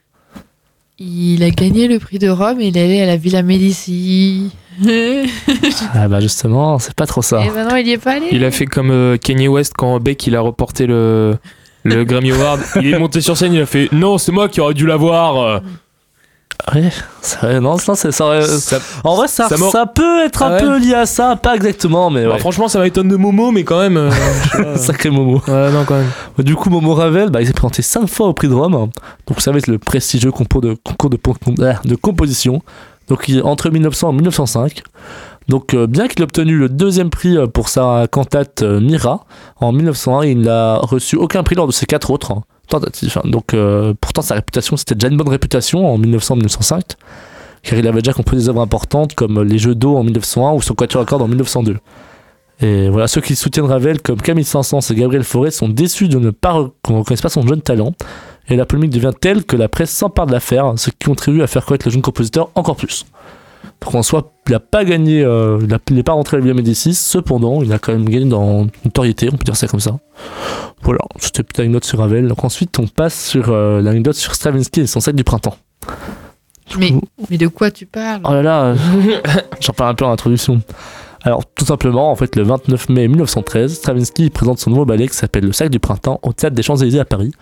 [1.02, 4.50] Il a gagné le prix de Rome et il est allé à la Villa Médici.
[4.86, 5.22] et
[5.94, 7.42] Ah bah justement, c'est pas trop ça.
[7.54, 8.26] maintenant il y est pas allé.
[8.32, 11.38] Il a fait comme euh, Kanye West quand Beck il a reporté le,
[11.84, 12.60] le Grammy Award.
[12.82, 15.62] Il est monté sur scène, il a fait Non, c'est moi qui aurais dû l'avoir.
[16.74, 16.90] Ouais,
[17.42, 18.26] vrai, non, ça, c'est ça.
[18.26, 20.94] aurait- Ça- En vrai, ça, ça ça, m'a- peut être un Ah ouais peu lié
[20.94, 23.96] à ça, pas exactement, mais bah, franchement, ça m'étonne de Momo, mais quand même.
[23.96, 24.10] euh,
[24.52, 24.76] pas.
[24.76, 25.42] Sacré Momo.
[25.48, 26.10] ouais, non, quand même.
[26.44, 28.72] Du coup, Momo Ravel, bah, il s'est présenté 5 fois au prix de Rome.
[28.72, 28.90] Donc,
[29.34, 31.18] vous savez, c'est le prestigieux concours de, concours de,
[31.64, 32.62] ah, de composition.
[33.08, 34.82] Donc, il- entre 1900 et 1905.
[35.48, 39.24] Donc, euh, bien qu'il ait obtenu le deuxième prix euh, pour sa cantate euh, Mira
[39.56, 43.20] en 1901, il n'a reçu aucun prix lors de ses quatre autres hein, hein.
[43.24, 46.80] Donc, euh, pourtant, sa réputation, c'était déjà une bonne réputation en 1900-1905,
[47.62, 50.62] car il avait déjà composé des œuvres importantes comme Les Jeux d'eau en 1901 ou
[50.62, 51.76] son Quatuor à cordes en 1902.
[52.62, 56.18] Et voilà, ceux qui soutiennent Ravel, comme Camille Saint-Saëns et Gabriel Fauré, sont déçus de
[56.18, 57.94] ne pas qu'on son jeune talent.
[58.48, 61.46] Et la polémique devient telle que la presse s'empare de l'affaire, ce qui contribue à
[61.46, 63.06] faire connaître le jeune compositeur encore plus.
[63.92, 67.78] Il n'a pas gagné, euh, il n'est pas rentré à la Médicis, cependant, il a
[67.78, 69.98] quand même gagné dans notoriété, on peut dire ça comme ça.
[70.82, 72.28] Voilà, c'était une petite anecdote sur Ravel.
[72.28, 75.56] Donc ensuite, on passe sur euh, l'anecdote sur Stravinsky et son sac du printemps.
[76.78, 78.20] Mais, coup- mais de quoi tu parles?
[78.24, 78.76] Oh là là, euh,
[79.60, 80.60] j'en parle un peu en introduction.
[81.22, 85.14] Alors, tout simplement, en fait, le 29 mai 1913, Stravinsky présente son nouveau ballet qui
[85.16, 87.32] s'appelle Le Sac du Printemps au théâtre des Champs-Élysées à Paris.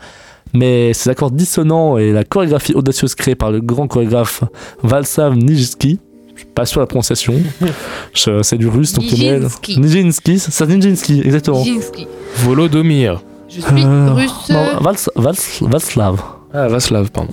[0.54, 4.44] Mais ses accords dissonants et la chorégraphie audacieuse créée par le grand chorégraphe
[4.82, 6.00] Valsav Nijinsky,
[6.40, 7.34] suis pas sûr de la prononciation,
[8.42, 9.78] c'est du russe donc Nijinsky.
[9.80, 11.58] Nijinsky, c'est Nijinsky, exactement.
[11.60, 12.06] Nijinsky.
[12.36, 13.22] Volodomir.
[13.48, 14.48] Je suis Euh, russe.
[14.50, 16.20] non, Vals, Vals, Valslav.
[16.52, 17.32] Ah, Vaslav, pardon.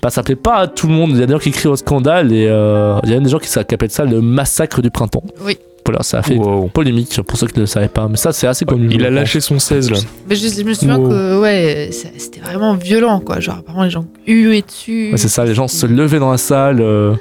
[0.00, 1.10] Bah, ça plaît pas à tout le monde.
[1.10, 3.28] Il y a des gens qui crient au scandale et euh, il y a des
[3.28, 5.24] gens qui s'appellent ça le massacre du printemps.
[5.44, 5.58] Oui.
[5.86, 6.68] Voilà, ça a fait Wow.
[6.68, 8.06] polémique pour ceux qui ne le savaient pas.
[8.08, 8.88] Mais ça, c'est assez connu.
[8.90, 9.98] Il a lâché son 16 là.
[10.28, 11.08] Mais je, je me souviens Wow.
[11.08, 13.38] que ouais, c'était vraiment violent quoi.
[13.40, 15.10] Genre apparemment les gens huaient dessus.
[15.12, 17.14] Ouais, c'est ça, les gens se levaient dans la salle, euh,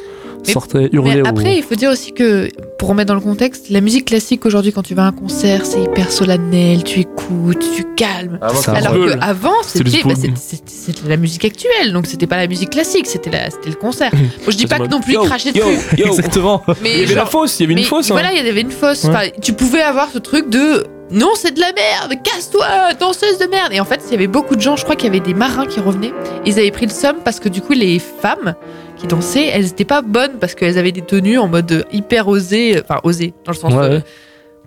[1.03, 4.05] Mais- au- après, il faut dire aussi que, pour remettre dans le contexte, la musique
[4.05, 8.39] classique aujourd'hui, quand tu vas à un concert, c'est hyper solennel, tu écoutes, tu calmes.
[8.55, 13.07] Ça Alors qu'avant, c'était bah, c'était- la musique actuelle, donc c'était pas la musique classique,
[13.07, 14.11] c'était le concert.
[14.13, 15.63] Moi, je dis pas que non plus Yo, cracher dessus.
[15.97, 16.61] Exactement.
[16.81, 18.11] Mais Il y avait la fosse, il y avait une mais fosse.
[18.11, 18.13] hein.
[18.13, 19.03] Voilà, il y avait une fosse.
[19.05, 19.09] Ouais.
[19.09, 23.45] Enfin, tu pouvais avoir ce truc de non, c'est de la merde, casse-toi, danseuse de
[23.45, 23.71] merde.
[23.71, 25.33] Et en fait, il y avait beaucoup de gens, je crois qu'il y avait des
[25.33, 26.13] marins qui revenaient.
[26.45, 28.55] Ils avaient pris le somme parce que du coup, les femmes
[28.97, 32.81] qui dansaient, elles étaient pas bonnes parce qu'elles avaient des tenues en mode hyper osées,
[32.83, 34.03] enfin osées, dans le sens Ouais, euh, ouais.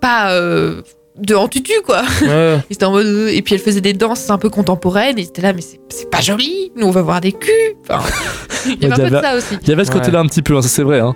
[0.01, 0.83] pas euh,
[1.19, 2.03] de en tutu quoi.
[2.23, 2.59] Ouais.
[2.71, 5.19] Ils étaient en mode euh, et puis elles faisaient des danses un peu contemporaines.
[5.19, 6.71] Et ils étaient là, mais c'est- c'est pas joli.
[6.77, 7.51] Nous, on va voir des culs.
[7.89, 8.03] Enfin,
[8.67, 9.57] il y avait un peu de ça aussi.
[9.63, 9.99] Il y avait ce Ouais.
[9.99, 11.01] côté-là un petit peu, hein, ça c'est vrai.
[11.01, 11.15] Hein.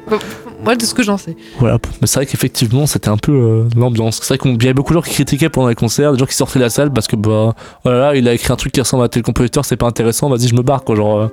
[0.65, 1.37] Moi, de ce que j'en sais.
[1.59, 1.79] Voilà.
[2.01, 4.21] Mais c'est vrai qu'effectivement, c'était un peu euh, l'ambiance.
[4.23, 6.27] C'est vrai qu'il y avait beaucoup de gens qui critiquaient pendant les concerts, des gens
[6.27, 8.81] qui sortaient de la salle parce que, bah, voilà, il a écrit un truc qui
[8.81, 10.97] ressemble à tel compositeur, c'est pas intéressant, vas-y, je me barre, quoi.
[10.97, 11.19] Genre.
[11.19, 11.29] euh.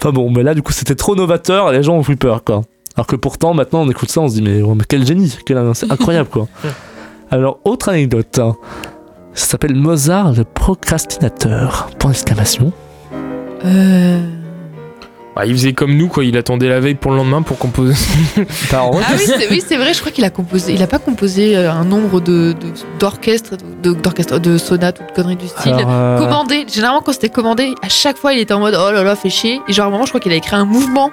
[0.00, 2.42] Enfin bon, mais là, du coup, c'était trop novateur et les gens ont eu peur,
[2.44, 2.62] quoi.
[2.96, 5.36] Alors que pourtant, maintenant, on écoute ça, on se dit, mais, ouais, mais quel génie,
[5.44, 6.48] quel- c'est incroyable, quoi.
[7.30, 8.38] Alors, autre anecdote.
[8.38, 8.56] hein.
[9.34, 11.90] Ça s'appelle Mozart le procrastinateur.
[11.98, 12.72] Point d'exclamation.
[13.64, 14.20] Euh...
[15.40, 16.24] Ah, il faisait comme nous, quoi.
[16.24, 17.94] Il attendait la veille pour le lendemain pour composer.
[18.72, 20.72] Ah oui, c'est oui, c'est vrai, je crois qu'il a composé.
[20.74, 23.92] Il a pas composé euh, un nombre de de- d'orchestres, de,
[24.38, 25.72] de sonates ou de conneries du style.
[25.74, 28.90] alors, euh, Commandé, généralement quand c'était commandé, à chaque fois il était en mode oh
[28.92, 29.60] là là, fait chier.
[29.68, 31.10] Et genre à un moment, je crois qu'il a écrit un mouvement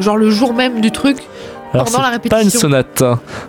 [0.00, 1.18] genre le jour même du truc.
[1.74, 2.60] Alors, Pendant la c'est pas une répétition.
[2.60, 3.02] sonate.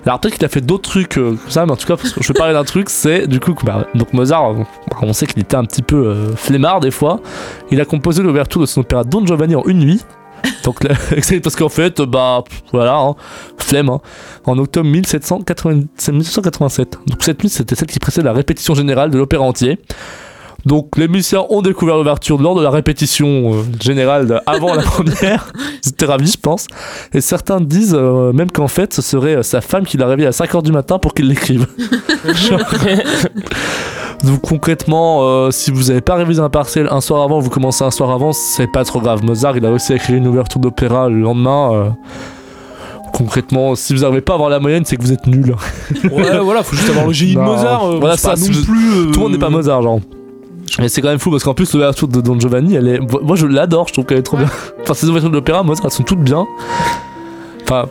[0.05, 2.11] Alors, peut-être qu'il a fait d'autres trucs euh, que ça, mais en tout cas, parce
[2.11, 4.55] que je vais parler d'un truc, c'est du coup, que, bah, donc Mozart,
[5.01, 7.21] on sait qu'il était un petit peu euh, flemmard des fois.
[7.71, 10.01] Il a composé l'ouverture de son opéra Don Giovanni en une nuit.
[10.63, 10.95] Donc, là,
[11.43, 13.15] parce qu'en fait, bah, voilà, hein,
[13.57, 13.99] flemme, hein.
[14.45, 16.97] en octobre 1780 c'est 1787.
[17.07, 19.79] Donc, cette nuit, c'était celle qui précède la répétition générale de l'opéra entier.
[20.65, 24.81] Donc, les musiciens ont découvert l'ouverture lors de la répétition euh, générale de- avant la
[24.83, 25.51] première.
[25.85, 26.67] Ils étaient ravis, je pense.
[27.13, 30.27] Et certains disent euh, même qu'en fait, ce serait euh, sa femme qui l'a réveillé
[30.27, 31.65] à 5h du matin pour qu'il l'écrive.
[32.25, 32.59] Genre-
[34.25, 37.85] Donc concrètement, euh, si vous n'avez pas révisé un partiel un soir avant, vous commencez
[37.85, 39.23] un soir avant, c'est pas trop grave.
[39.23, 41.71] Mozart, il a réussi à écrire une ouverture d'opéra le lendemain.
[41.73, 41.89] euh,
[43.13, 45.55] concrètement, si vous n'arrivez pas à avoir la moyenne, c'est que vous êtes nul.
[46.11, 47.39] Ouais, voilà, faut juste avoir le génie de.
[47.39, 47.85] Mozart.
[47.85, 48.91] euh, Voilà, ça, non plus.
[48.93, 49.99] euh, Tout le monde n'est pas Mozart, genre.
[50.79, 52.99] Mais c'est quand même fou parce qu'en plus, l'ouverture de Don Giovanni, elle est.
[53.23, 54.49] Moi, je l'adore, je trouve qu'elle est trop bien.
[54.83, 56.45] Enfin, ces ouvertures de l'opéra, Mozart, elles sont toutes bien.
[57.63, 57.85] Enfin,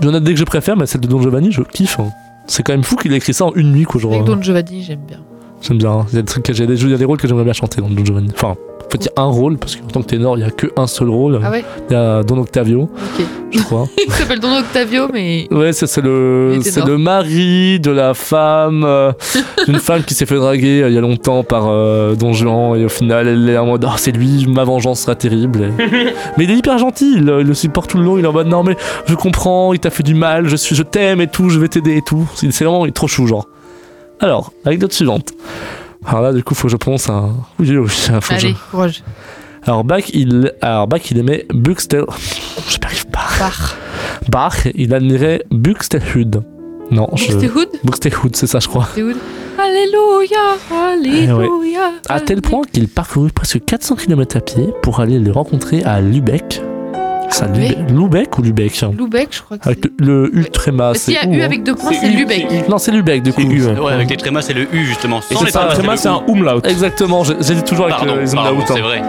[0.00, 1.98] il y en a des que je préfère, mais celle de Don Giovanni, je kiffe.
[2.00, 2.10] hein.
[2.46, 4.00] C'est quand même fou qu'il ait écrit ça en une nuit, quoi.
[4.00, 5.18] Genre, Avec euh, Don Giovanni, j'aime bien.
[5.60, 5.90] J'aime bien.
[5.92, 6.06] hein.
[6.10, 7.44] Il y a des trucs que j'ai des, il y a des rôles que j'aimerais
[7.44, 8.30] bien chanter dans Don Giovanni.
[8.34, 8.54] Enfin,
[8.92, 10.50] en fait, il y a un rôle, parce qu'en tant que ténor, il y a
[10.50, 11.40] que un seul rôle.
[11.42, 12.90] Ah ouais Il y a Don Octavio,
[13.50, 13.86] je crois.
[14.06, 15.48] Il s'appelle Don Octavio, mais.
[15.50, 19.12] Ouais, c'est le, le mari de la femme, euh,
[19.66, 22.76] d'une femme qui s'est fait draguer euh, il y a longtemps par euh, Don Juan,
[22.76, 25.62] et au final, elle est en mode, oh, c'est lui, ma vengeance sera terrible.
[25.78, 25.82] Et-
[26.36, 28.32] mais il est hyper gentil, il, il le supporte tout le long, il est en
[28.34, 28.76] mode, non, mais
[29.06, 31.68] je comprends, il t'a fait du mal, je, suis, je t'aime et tout, je vais
[31.68, 32.28] t'aider et tout.
[32.34, 33.48] C'est c'est vraiment, il est trop chou, genre.
[34.20, 35.30] Alors, anecdote suivante.
[36.06, 37.34] Alors là, du coup, faut que je prononce un.
[37.58, 39.02] Oui, oui, oui, faut que je- Allez, courage.
[39.64, 42.04] Alors, Bach, il, alors, Bach, il aimait Buxtel.
[42.68, 43.20] Je n'arrive pas.
[43.38, 43.76] Par.
[44.28, 46.42] Bach, il admirait Buxtehude.
[46.90, 47.26] Non, je.
[47.32, 48.82] Buxtehude Buxtehude, c'est ça, je crois.
[48.82, 49.16] Buxtehude.
[49.58, 50.56] Alléluia,
[50.92, 51.92] Alléluia.
[52.08, 56.00] À tel point qu'il parcourut presque 400 km à pied pour aller les rencontrer à
[56.00, 56.60] Lubeck.
[57.32, 60.04] Ça, Lubeck ou Lubeck Lubeck, je crois que Avec c'est.
[60.04, 62.08] le, le U tréma, S'il y c'est a U hein avec deux points, C'est c'est
[62.08, 62.46] Lubeck.
[62.48, 62.68] c'est.
[62.68, 63.40] Non, c'est Lubeck, du coup.
[63.40, 63.78] U, ouais.
[63.78, 65.20] Ouais, avec les trémas, c'est le U justement.
[65.30, 66.60] Et Sans c'est les trémas, Tréma, c'est c'est un umlaut.
[66.64, 68.82] Exactement, dit toujours avec Pardon, les umlauts, c'est hein.
[68.82, 69.02] vrai.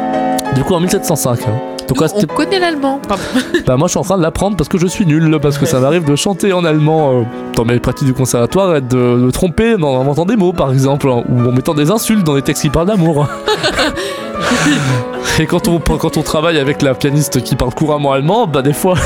[0.55, 1.39] Du coup, en 1705.
[1.47, 1.51] hein.
[1.89, 3.01] Donc, On connaît l'allemand.
[3.67, 5.65] Bah moi je suis en train de l'apprendre parce que je suis nul parce que
[5.65, 7.23] ça m'arrive de chanter en allemand euh,
[7.55, 11.09] dans mes pratiques du conservatoire et de, de tromper en inventant des mots par exemple
[11.09, 13.27] hein, ou en mettant des insultes dans des textes qui parlent d'amour.
[15.39, 18.73] et quand on, quand on travaille avec la pianiste qui parle couramment allemand, bah des
[18.73, 18.95] fois...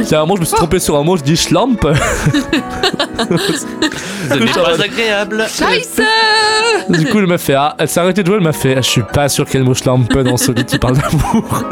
[0.00, 1.70] Il y a un moment je me suis trompé sur un mot, je dis schlamp.
[4.28, 5.44] Ce n'est pas agréable.
[5.48, 6.00] Scheiße
[6.88, 8.80] Du coup, elle m'a fait, ah, elle s'est arrêtée de jouer, elle m'a fait, ah,
[8.80, 11.64] je suis pas sûr qu'elle mot schlamp dans celui qui parle d'amour.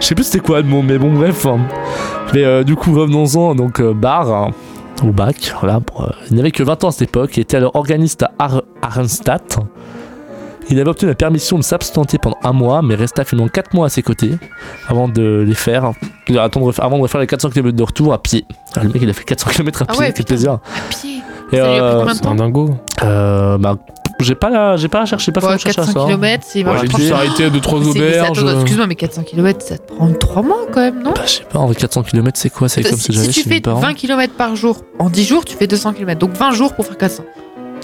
[0.00, 1.44] Je sais plus c'était quoi le mot, mais bon, bref.
[1.46, 1.58] hein.
[2.32, 4.50] Mais euh, du coup, revenons-en, donc, euh, Bar, hein,
[5.02, 7.58] au bac, voilà, pour, euh, il n'avait que 20 ans à cette époque, il était
[7.58, 9.58] alors organiste à Ar- Arnstadt.
[10.68, 13.86] Il avait obtenu la permission de s'absenter pendant un mois, mais resta finalement 4 mois
[13.86, 14.32] à ses côtés
[14.88, 15.92] avant de les faire,
[16.28, 18.44] de attendre, avant de refaire les 400 km de retour à pied.
[18.76, 20.26] Ah, le mec, il a fait 400 km à Ah pied, ouais, quel putain.
[20.34, 20.52] plaisir.
[20.52, 20.58] À
[20.90, 21.18] pied.
[21.52, 22.70] Et, euh, C'est un dingo.
[23.04, 23.76] euh, bah,
[24.18, 26.06] j'ai pas la, j'ai pas cherché, pas fait recherche à 400 ça.
[26.06, 28.38] km, c'est Ouais, J'ai dû s'arrêter à 2-3 C'est- c'est- auberges.
[28.38, 31.12] attends, Excuse-moi, mais 400 km, ça te prend 3 mois quand même, non?
[31.12, 32.68] Bah, je sais pas, en vrai, 400 km, c'est quoi?
[32.68, 33.78] C'est comme si, si j'avais si tu fais parents.
[33.78, 36.18] 20 km par jour, en 10 jours, tu fais 200 km.
[36.18, 37.22] Donc 20 jours pour faire 400.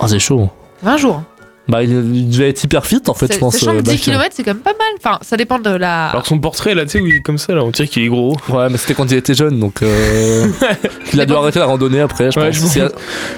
[0.00, 0.48] Ah, c'est chaud.
[0.82, 1.22] 20 jours.
[1.68, 3.54] Bah, il, devait être hyper fit, en fait, C'est- je pense.
[3.56, 4.00] Sachant que euh, 10 Bach.
[4.00, 4.88] km, c'est quand même pas mal.
[4.98, 6.08] Enfin, ça dépend de la.
[6.08, 8.02] Alors son portrait là, tu sais, où il est comme ça, là, on dirait qu'il
[8.02, 8.36] est gros.
[8.48, 9.80] Ouais, mais c'était quand il était jeune, donc.
[9.82, 10.48] Euh...
[11.12, 11.40] il a dû bon.
[11.40, 12.74] arrêter la randonnée après, je Ouais, pense.
[12.74, 12.82] je.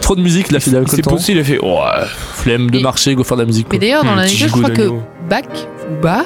[0.01, 1.59] Trop de musique, il a fait avec le C'est possible, il a fait.
[1.61, 2.07] Ouais.
[2.35, 3.67] Flemme de Et- marcher, go faire de la musique.
[3.71, 4.91] Mais d'ailleurs, dans Hmm, l'anecdote, je crois que.
[5.29, 5.45] Bach
[5.91, 6.25] ou Bar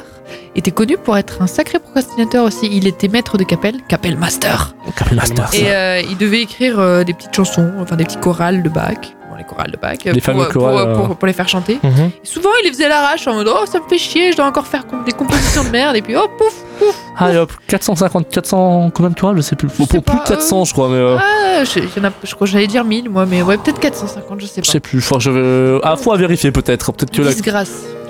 [0.55, 2.69] était connu pour être un sacré procrastinateur aussi.
[2.71, 4.73] Il était maître de capelle, capelle master.
[4.97, 5.49] Capel Master.
[5.53, 8.95] Et euh, il devait écrire euh, des petites chansons, enfin des petits chorales de Bach.
[9.39, 11.15] Les chorales de euh, Les pour, euh, chorales, euh, pour- euh.
[11.15, 11.79] pour les faire chanter.
[11.81, 12.11] Mhm.
[12.23, 14.45] Souvent, il les faisait à l'arrache en mode Oh, ça me fait chier, je dois
[14.45, 15.95] encore faire des compositions de merde.
[15.95, 16.95] Et puis, oh, pouf, pouf.
[17.17, 19.69] Allez hop, 450, 400, combien de chorales Je sais plus.
[19.69, 20.95] Je sais Pour plus pas, de 400, je crois, mais.
[20.95, 23.41] euh, Ah, je, il y en a, je crois que j'allais dire 1000, moi, mais
[23.41, 24.71] ouais, peut-être 450, je sais Je pas.
[24.73, 25.79] sais plus, faut que je vais.
[25.83, 26.91] Ah, faut à vérifier peut-être.
[26.91, 27.21] Peut-être que.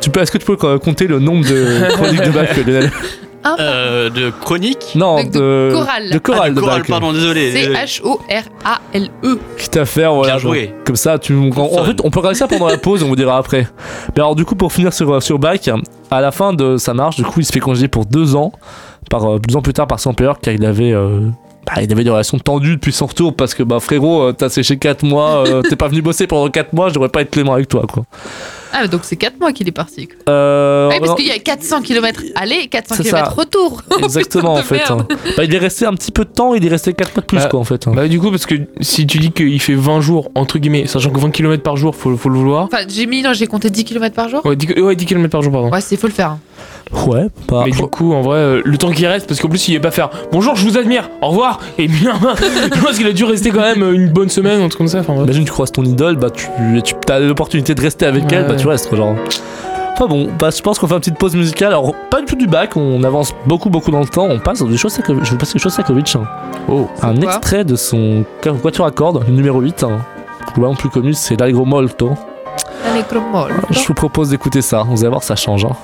[0.01, 2.91] Tu peux, est-ce que tu peux euh, compter le nombre de chroniques de Bach, Lionel?
[3.43, 4.93] Un Euh, de chronique.
[4.95, 6.09] Non, De- chorale.
[6.11, 7.51] De chorale Ah, de chorale, pardon, désolé.
[7.51, 7.75] désolé.
[7.75, 9.39] C-H-O-R-A-L-E.
[9.57, 10.33] Quitte à faire, voilà.
[10.33, 10.73] Bien joué.
[10.85, 11.33] Comme ça, tu.
[11.35, 13.67] En, en fait, on peut regarder ça pendant la pause, on vous dira après.
[14.15, 15.59] Mais alors, du coup, pour finir sur, sur Bach,
[16.11, 18.51] à la fin de sa marche, du coup, il se fait congédier pour deux ans,
[19.09, 20.91] par, euh, deux ans plus tard par son père, car il avait.
[20.91, 21.21] euh,
[21.65, 24.47] bah, il avait des relations tendues depuis son retour parce que bah frérot euh, t'as
[24.49, 27.29] séché 4 mois euh, t'es pas venu bosser pendant 4 mois je devrais pas être
[27.29, 28.05] clément avec toi quoi
[28.73, 30.07] Ah, donc c'est 4 mois qu'il est parti.
[30.07, 30.15] quoi.
[30.29, 33.31] Euh, Oui, parce qu'il y a 400 km aller et 400 C'est km ça.
[33.31, 33.81] retour.
[34.03, 34.81] Exactement, en fait.
[34.89, 35.05] hein.
[35.37, 37.25] Bah, il est resté un petit peu de temps, il est resté 4 mois de
[37.25, 37.87] plus, Bah, quoi, en fait.
[37.87, 37.91] hein.
[37.95, 41.09] Bah, du coup, parce que si tu dis qu'il fait 20 jours, entre guillemets, sachant
[41.09, 42.65] que 20 km par jour, faut, faut le vouloir.
[42.65, 44.45] Enfin, j'ai mis, non, j'ai compté 10 km par jour.
[44.45, 45.69] Ouais, 10, ouais, 10 km par jour, pardon.
[45.71, 46.31] Ouais, c'est faut le faire.
[46.31, 46.39] hein.
[47.07, 47.61] Ouais, bah.
[47.65, 49.79] Mais du coup, en vrai, euh, le temps qu'il reste, parce qu'en plus, il est
[49.79, 52.13] pas faire bonjour, je vous admire, au revoir, et bien,
[52.75, 54.87] je pense qu'il a dû rester quand même euh, une bonne semaine, un truc comme
[54.87, 55.01] ça.
[55.07, 56.47] Imagine, tu croises ton idole, bah, tu,
[56.83, 58.29] tu as l'opportunité de rester avec Ouais.
[58.37, 59.15] elle, bah, tu restes, quoi, genre.
[59.93, 61.69] Enfin bon, bah, je pense qu'on fait une petite pause musicale.
[61.69, 64.27] Alors, pas du tout du bac, on avance beaucoup, beaucoup dans le temps.
[64.29, 65.25] On passe dans du Shostakovich.
[65.25, 66.15] Je vais passer du Shostakovich.
[66.15, 66.23] hein.
[66.69, 66.87] Oh.
[67.01, 69.83] Un extrait de son quatuor à cordes, le numéro 8.
[69.83, 69.99] Hein.
[70.55, 72.11] Le vraiment plus connu, c'est l'Allegro Molto.
[72.89, 73.51] Allez, Cromol.
[73.71, 74.83] Je vous propose d'écouter ça.
[74.83, 75.65] Vous allez voir, ça change.
[75.65, 75.75] hein.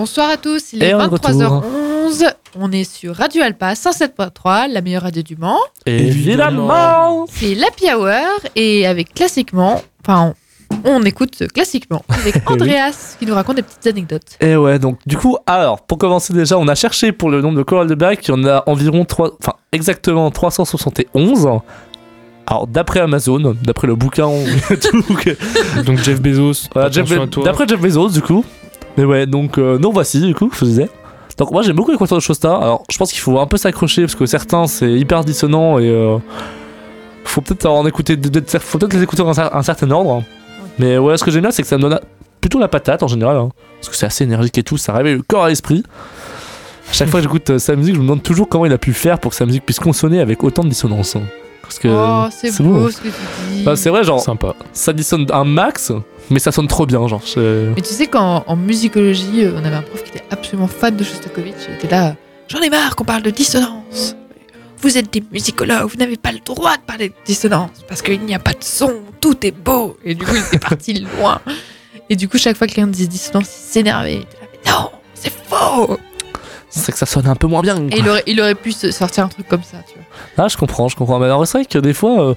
[0.00, 2.32] Bonsoir à tous, il est Et on est de 23h11.
[2.56, 5.58] On est sur Radio Alpa 107.3, la meilleure radio du Mans.
[5.86, 10.34] Évidemment C'est l'Happy Hour et avec classiquement, enfin,
[10.84, 14.36] on, on écoute classiquement avec Andreas qui nous raconte des petites anecdotes.
[14.40, 17.58] Et ouais, donc du coup, alors, pour commencer déjà, on a cherché pour le nombre
[17.58, 21.48] de chorales de bac, il y en a environ 3, enfin, exactement 371.
[22.46, 24.28] Alors, d'après Amazon, d'après le bouquin
[24.68, 27.44] que- Donc Jeff Bezos, voilà, Jeff attention Be- à toi.
[27.44, 28.44] d'après Jeff Bezos, du coup.
[28.98, 30.88] Mais ouais, donc, euh, nous voici, du coup, je vous disais.
[31.38, 32.54] Donc, moi, j'aime beaucoup les quatuors de Shosta.
[32.56, 35.88] Alors, je pense qu'il faut un peu s'accrocher parce que certains, c'est hyper dissonant et.
[35.88, 36.18] euh,
[37.24, 38.16] faut peut-être en écouter,
[38.58, 40.22] faut peut-être les écouter dans un, cer- un certain ordre.
[40.78, 42.00] Mais ouais, ce que j'aime bien, c'est que ça me donne
[42.40, 43.36] plutôt la patate en général.
[43.36, 43.50] hein.
[43.80, 45.82] parce que c'est assez énergique et tout, ça réveille le corps et l'esprit.
[46.90, 48.78] À chaque fois que j'écoute euh, sa musique, je me demande toujours comment il a
[48.78, 51.16] pu faire pour que sa musique puisse consonner avec autant de dissonance.
[51.68, 51.88] Parce que.
[51.88, 52.90] oh, c'est beau beau.
[52.90, 53.14] ce que tu
[53.52, 53.62] dis.
[53.62, 54.54] Bah, c'est vrai, genre, Sympa.
[54.72, 55.92] ça dissonne un max,
[56.30, 57.20] mais ça sonne trop bien, genre.
[57.26, 60.66] je- Mais tu sais qu'en en musicologie, euh, on avait un prof qui était absolument
[60.68, 61.54] fan de Shostakovich.
[61.68, 62.16] Il était là,
[62.48, 64.16] j'en ai marre qu'on parle de dissonance.
[64.80, 68.20] Vous êtes des musicologues, vous n'avez pas le droit de parler de dissonance parce qu'il
[68.22, 69.96] n'y a pas de son, tout est beau.
[70.04, 71.40] Et du coup, il était parti loin.
[72.08, 74.22] Et du coup, chaque fois que quelqu'un disait dissonance, il s'énervait.
[74.66, 75.98] Non, c'est faux.
[76.70, 77.76] c'est que ça sonne un peu moins bien.
[77.90, 79.97] Et il aurait, il aurait pu se sortir un truc comme ça, tu vois.
[80.36, 81.18] Ah, je comprends, je comprends.
[81.18, 82.20] Mais alors, c'est vrai que des fois.
[82.30, 82.34] euh,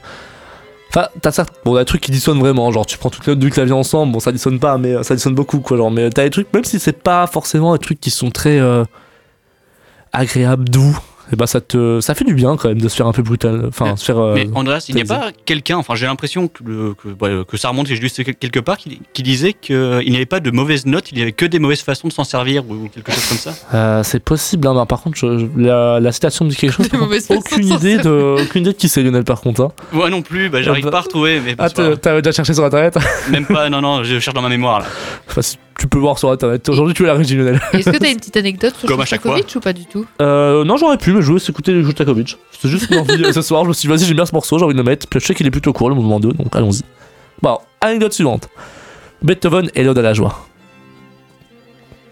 [0.93, 1.45] Enfin, t'as ça.
[1.63, 2.69] Bon, des trucs qui dissonnent vraiment.
[2.69, 4.11] Genre, tu prends toutes les notes du clavier ensemble.
[4.11, 5.77] Bon, ça dissonne pas, mais euh, ça dissonne beaucoup, quoi.
[5.77, 8.59] Genre, mais t'as des trucs, même si c'est pas forcément des trucs qui sont très
[8.59, 8.84] euh,
[10.11, 10.97] agréables, doux,
[11.32, 11.99] et bah, ça te.
[12.01, 13.65] Ça fait du bien quand même de se faire un peu brutal.
[13.67, 14.17] Enfin, Mais- se faire.
[14.19, 17.45] euh, Mais Andreas, il n'y a pas quelqu'un, enfin j'ai l'impression que, le- que, ouais,
[17.45, 19.76] que ça remonte, j'ai quelque part, qui, qui disait qu'il
[20.07, 22.24] n'y avait pas de mauvaises notes, il n'y avait que des mauvaises façons de s'en
[22.24, 23.53] servir ou quelque chose comme ça.
[23.74, 26.89] euh, c'est possible, hein, mais par contre, je- la, la citation me dit quelque chose.
[27.30, 29.61] Aucune idée de, aucune idée de qui c'est Lionel par contre.
[29.61, 29.72] hein.
[29.91, 32.63] Moi non plus, bah, j'arrive Ah pas à retrouver, mais Ah, t'avais déjà cherché sur
[32.63, 32.97] internet
[33.30, 34.86] même pas, non, non, je cherche dans ma mémoire là.
[35.30, 35.41] Enfin,
[35.82, 36.69] tu peux voir sur internet.
[36.69, 37.59] Aujourd'hui, tu es la régie Lionel.
[37.73, 39.32] Est-ce que t'as une petite anecdote sur Comme à chaque fois.
[39.32, 40.05] Shostakovich ou pas du tout?
[40.21, 42.38] Euh, non, j'aurais pu, mais je voulais écouter les Shostakovich.
[42.51, 43.63] C'était juste envie euh, ce soir.
[43.63, 45.07] Je me suis dit, vas-y, j'aime bien ce morceau, j'ai envie de le mettre.
[45.07, 46.84] Puis je sais qu'il est plutôt court, le mouvement 2, donc allons-y.
[47.41, 48.47] Bon, anecdote suivante
[49.23, 50.45] Beethoven et l'Ode à la joie.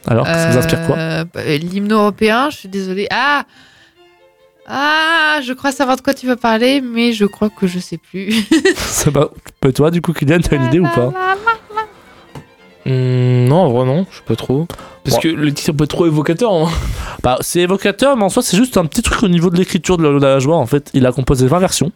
[0.07, 0.95] Alors, ça vous inspire quoi?
[0.97, 3.05] Euh, bah, L'hymne européen, je suis désolée.
[3.11, 3.43] Ah
[4.65, 7.99] Ah, je crois savoir de quoi tu vas parler, mais je crois que je sais
[7.99, 8.33] plus.
[8.77, 9.29] Ça va.
[9.61, 11.13] Bah, toi, du coup, Kylian, t'as une idée ou pas?
[12.85, 14.65] Hmm, non, en vrai, non, je sais pas trop.
[15.03, 16.51] Parce que le titre peut être trop évocateur.
[16.53, 16.69] hein.
[17.23, 19.97] Bah, c'est évocateur, mais en soi, c'est juste un petit truc au niveau de l'écriture
[19.97, 20.55] de la joie.
[20.55, 21.91] En fait, il a composé 20 versions.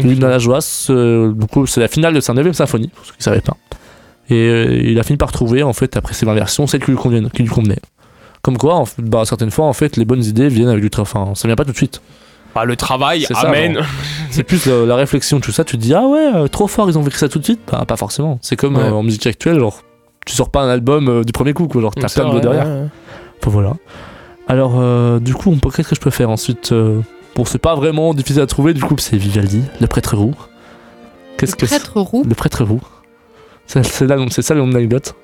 [0.00, 3.12] À la joie, c'est du coup, c'est la finale de sa 9 symphonie, pour ceux
[3.12, 3.56] qui ne savaient pas.
[4.30, 6.90] Et euh, il a fini par trouver, en fait, après ces 20 versions, celle qui
[6.90, 7.78] lui, conviennent, qui lui convenait.
[8.42, 10.90] Comme quoi, en fait, bah, certaines fois, en fait, les bonnes idées viennent avec du
[10.90, 11.10] travail.
[11.12, 12.00] Enfin, ça vient pas tout de suite.
[12.54, 13.78] Ah, le travail, amen.
[14.30, 15.64] C'est plus euh, la réflexion, tout ça.
[15.64, 17.60] Tu te dis, ah ouais, euh, trop fort, ils ont écrit ça tout de suite.
[17.70, 18.38] Bah, pas forcément.
[18.42, 18.82] C'est comme Ouais.
[18.82, 19.82] euh, en musique actuelle, genre,
[20.28, 21.80] tu sors pas un album euh, du premier coup, quoi.
[21.80, 22.66] Genre, t'as plein de mots vrai, derrière.
[22.66, 22.86] ouais, ouais.
[23.40, 23.72] Enfin, voilà.
[24.46, 27.00] Alors, euh, du coup, on peut, qu'est-ce que je peux faire ensuite euh,
[27.34, 30.34] Bon, c'est pas vraiment difficile à trouver, du coup, c'est Vivaldi, le prêtre roux.
[31.36, 32.24] Qu'est-ce Le que c'est prêtre roux.
[32.28, 32.80] Le prêtre roux.
[33.66, 35.14] C'est c'est là- c'est ça mon anecdote.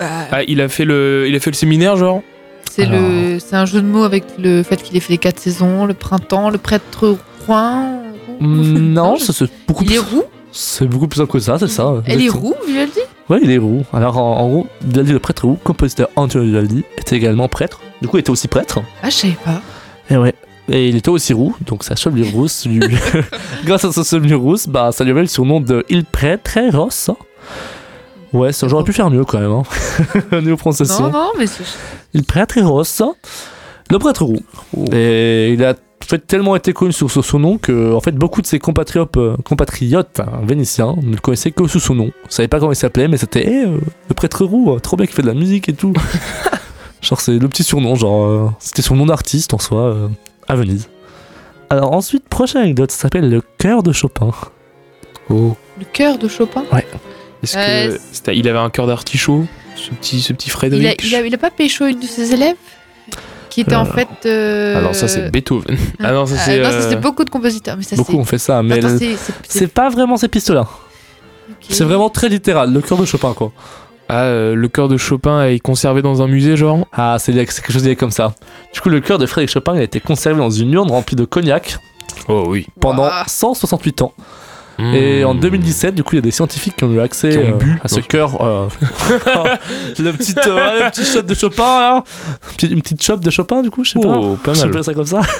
[0.00, 2.22] Ah, il a fait le, il a fait le séminaire, genre?
[2.70, 3.00] C'est Alors.
[3.00, 5.84] le, c'est un jeu de mots avec le fait qu'il ait fait les quatre saisons,
[5.86, 8.02] le printemps, le prêtre rouen.
[8.40, 10.16] Hmm, non, ça, c'est beaucoup Il est plus.
[10.18, 10.24] roux?
[10.52, 11.94] C'est beaucoup plus simple que ça, c'est ça.
[12.06, 13.00] Elle est roux, Vivaldi?
[13.30, 13.84] Ouais, il est roux.
[13.92, 17.80] Alors, en, en gros, Vivaldi, le prêtre roux, compositeur Antonio Vivaldi, était également prêtre.
[18.00, 18.80] Du coup, il était aussi prêtre.
[19.02, 19.60] Ah, je savais pas.
[20.10, 20.34] Et ouais.
[20.70, 22.80] Et il était aussi roux, donc sa chevelure rousse lui...
[23.64, 27.10] Grâce à sa chevelure rousse, bah, ça lui avait le surnom de Il Prêtre Rosse.
[28.34, 29.62] Ouais, ça j'aurais pu faire mieux quand même, hein.
[30.32, 31.04] Au niveau prononciation.
[31.04, 31.64] Non, non, mais c'est.
[32.12, 33.02] Il Prêtre Rosse,
[33.90, 34.42] le prêtre roux.
[34.92, 35.74] Et il a
[36.08, 38.58] en fait tellement été connu sous sous son nom que en fait beaucoup de ses
[38.58, 42.10] compatriotes, euh, compatriotes hein, vénitiens ne le connaissaient que sous son nom.
[42.30, 43.78] Ils savaient pas comment il s'appelait, mais c'était Eh, euh,
[44.08, 45.92] le prêtre roux, euh, trop bien qu'il fait de la musique et tout.
[47.02, 50.08] genre c'est le petit surnom, genre euh, c'était son nom d'artiste en soi euh,
[50.48, 50.88] à Venise.
[51.70, 54.30] Alors ensuite, prochaine anecdote, ça s'appelle le cœur de Chopin.
[55.28, 55.54] Oh.
[55.78, 56.64] Le cœur de Chopin?
[57.42, 59.44] Est-ce Euh, que c'était- il avait un cœur d'artichaut,
[59.76, 61.04] ce petit, ce petit Il a, Frédéric?
[61.04, 62.56] il, a, il a pas pécho une de ses élèves?
[63.58, 63.94] Qui était en Alors.
[63.94, 64.08] fait.
[64.26, 65.76] euh, Alors ça c'est Beethoven.
[66.00, 66.58] Ah non, ça ah, c'est.
[66.60, 67.76] non, ça, euh, beaucoup de compositeurs.
[67.76, 68.98] Mais ça, Beaucoup ont fait ça, mais le-
[69.48, 70.66] c'est- pas vraiment ces pistes-là.
[71.68, 73.50] C'est vraiment très littéral, le cœur de Chopin quoi.
[74.08, 76.86] Ah, euh, le cœur de Chopin est conservé dans un musée, genre?
[76.92, 78.32] Ah, c'est quelque chose comme ça.
[78.72, 81.16] Du coup, le cœur de Frédéric Chopin il a été conservé dans une urne remplie
[81.16, 81.78] de cognac
[82.28, 82.66] Oh oui.
[82.80, 83.24] pendant Ouah.
[83.26, 84.12] 168 ans.
[84.80, 87.38] Et en 2017, du coup, il y a des scientifiques qui ont eu accès Qui
[87.38, 88.40] ont euh, à ce cœur.
[88.40, 88.68] euh,
[89.98, 92.04] le petit, euh, shot de Chopin, là.
[92.62, 94.08] Une petite chope de Chopin, du coup, je sais pas.
[94.08, 94.68] Oh, pas Je mal.
[94.68, 95.20] sais pas ça comme ça.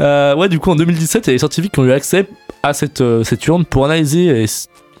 [0.00, 2.26] Euh, ouais, du coup, en 2017, il y a des scientifiques qui ont eu accès
[2.64, 4.46] à cette, euh, cette urne pour analyser, et,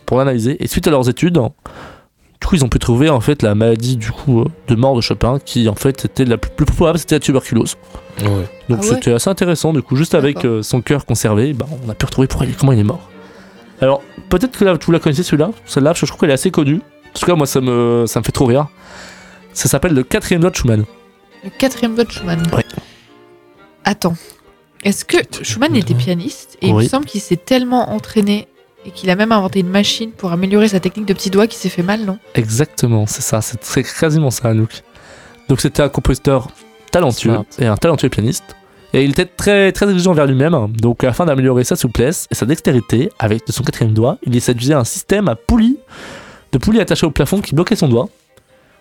[0.06, 0.56] pour l'analyser.
[0.62, 1.40] Et suite à leurs études,
[2.44, 4.94] du coup, ils ont pu trouver en fait la maladie du coup euh, de mort
[4.94, 7.76] de Chopin, qui en fait était la plus, plus probable, c'était la tuberculose.
[8.20, 8.26] Ouais.
[8.28, 9.72] Donc Ah ouais c'était assez intéressant.
[9.72, 12.72] Du coup, juste avec euh, son cœur conservé, bah, on a pu retrouver il- comment
[12.72, 13.08] il est mort.
[13.80, 16.82] Alors peut-être que là, vous la connaissez celui-là, celle-là, je trouve qu'elle est assez connue.
[17.14, 18.66] En tout cas, moi, ça me, ça me fait trop rire.
[19.54, 20.84] Ça s'appelle le quatrième doigt de Schumann.
[21.44, 22.42] Le quatrième doigt de Schumann.
[22.54, 22.64] Ouais.
[23.84, 24.16] Attends.
[24.82, 28.48] Est-ce que Schumann était pianiste et il me semble qu'il s'est tellement entraîné
[28.86, 31.56] et qu'il a même inventé une machine pour améliorer sa technique de petit doigt qui
[31.56, 32.18] s'est fait mal, non?
[32.34, 34.82] Exactement, c'est ça, c'est quasiment ça, Anouk.
[35.48, 36.48] Donc c'était un compositeur
[36.90, 37.44] talentueux Smart.
[37.58, 38.44] et un talentueux pianiste.
[38.92, 40.68] Et il était très, très exigeant vers lui-même.
[40.80, 44.54] Donc afin d'améliorer sa souplesse et sa dextérité, avec de son quatrième doigt, il essaie
[44.54, 45.78] d'utiliser un système à poulies,
[46.52, 48.08] de poulies attachées au plafond qui bloquait son doigt.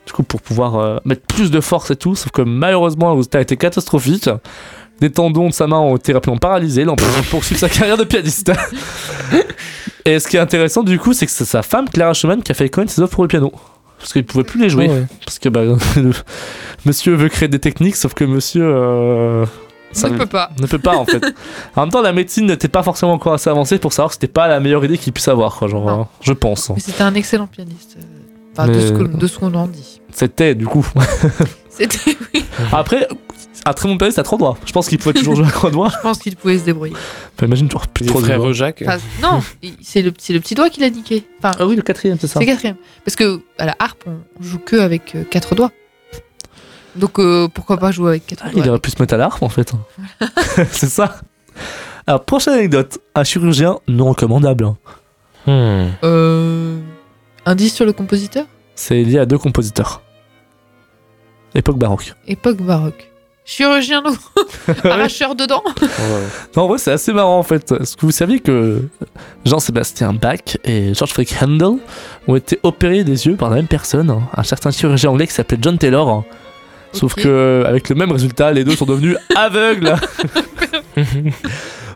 [0.05, 3.15] Du coup, pour pouvoir euh, mettre plus de force et tout, sauf que malheureusement, le
[3.17, 4.29] résultat a été catastrophique.
[5.01, 8.03] Les tendons de sa main ont été rapidement paralysés, l'empêchant de poursuivre sa carrière de
[8.05, 8.51] pianiste.
[10.05, 12.51] et ce qui est intéressant, du coup, c'est que c'est sa femme, Clara Schumann, qui
[12.51, 13.51] a fait connaître ses offres pour le piano.
[13.99, 14.87] Parce qu'il pouvait plus les jouer.
[14.89, 15.03] Ouais.
[15.25, 16.11] Parce que bah, le-
[16.85, 19.45] monsieur veut créer des techniques, sauf que monsieur euh,
[19.93, 20.49] ça ne peut pas.
[20.59, 21.23] ne peut pas en fait.
[21.75, 24.27] en même temps, la médecine n'était pas forcément encore assez avancée pour savoir que c'était
[24.27, 26.69] pas la meilleure idée qu'il puisse avoir, quoi, genre, euh, je pense.
[26.71, 27.97] Mais c'était un excellent pianiste.
[27.97, 28.03] euh,
[28.55, 30.01] Enfin, de Mais- ce que- de ce qu'on en dit.
[30.11, 30.85] C'était du coup.
[31.69, 32.15] C'était-
[32.71, 33.07] Après,
[33.65, 34.57] à très bon pianiste, à trois doigts.
[34.65, 35.89] Je pense qu'il pouvait toujours jouer à trois doigts.
[35.89, 36.95] Je pense qu'il pouvait se débrouiller.
[37.35, 38.53] Enfin, imagine, tu plus frères doigts.
[38.53, 38.83] Jacques.
[38.85, 39.41] Enfin, non,
[39.81, 41.23] c'est le, c'est le petit doigt qui l'a niqué.
[41.39, 42.39] Enfin, Ah oui, le quatrième, c'est ça.
[42.39, 42.75] c'est quatrième.
[43.05, 45.71] Parce que à la harpe, on joue que avec euh, quatre doigts.
[46.95, 49.17] Donc euh, pourquoi pas jouer avec quatre Ah, doigts il aurait pu se mettre à
[49.17, 49.71] l'arme en fait.
[50.71, 51.19] c'est ça.
[52.05, 52.99] Alors, prochaine anecdote.
[53.15, 54.65] Un chirurgien non recommandable.
[54.65, 54.77] hein.
[55.45, 55.91] Hmm.
[56.03, 56.79] Euh,
[57.45, 58.45] Indice sur le compositeur?
[58.75, 60.01] C'est lié à deux compositeurs.
[61.55, 62.13] Époque baroque.
[62.27, 63.09] Époque baroque.
[63.45, 64.13] Chirurgien non
[64.89, 65.63] Arracheur de dents
[66.55, 67.71] Non, en vrai, c'est assez marrant en fait.
[67.73, 68.87] Est-ce que vous saviez que
[69.45, 71.77] Jean-Sébastien Bach et George Frederick Handel
[72.27, 75.33] ont été opérés des yeux par la même personne, hein, un certain chirurgien anglais qui
[75.33, 76.07] s'appelait John Taylor.
[76.09, 76.23] hein.
[76.93, 79.93] Sauf que avec le même résultat, les deux sont devenus aveugles.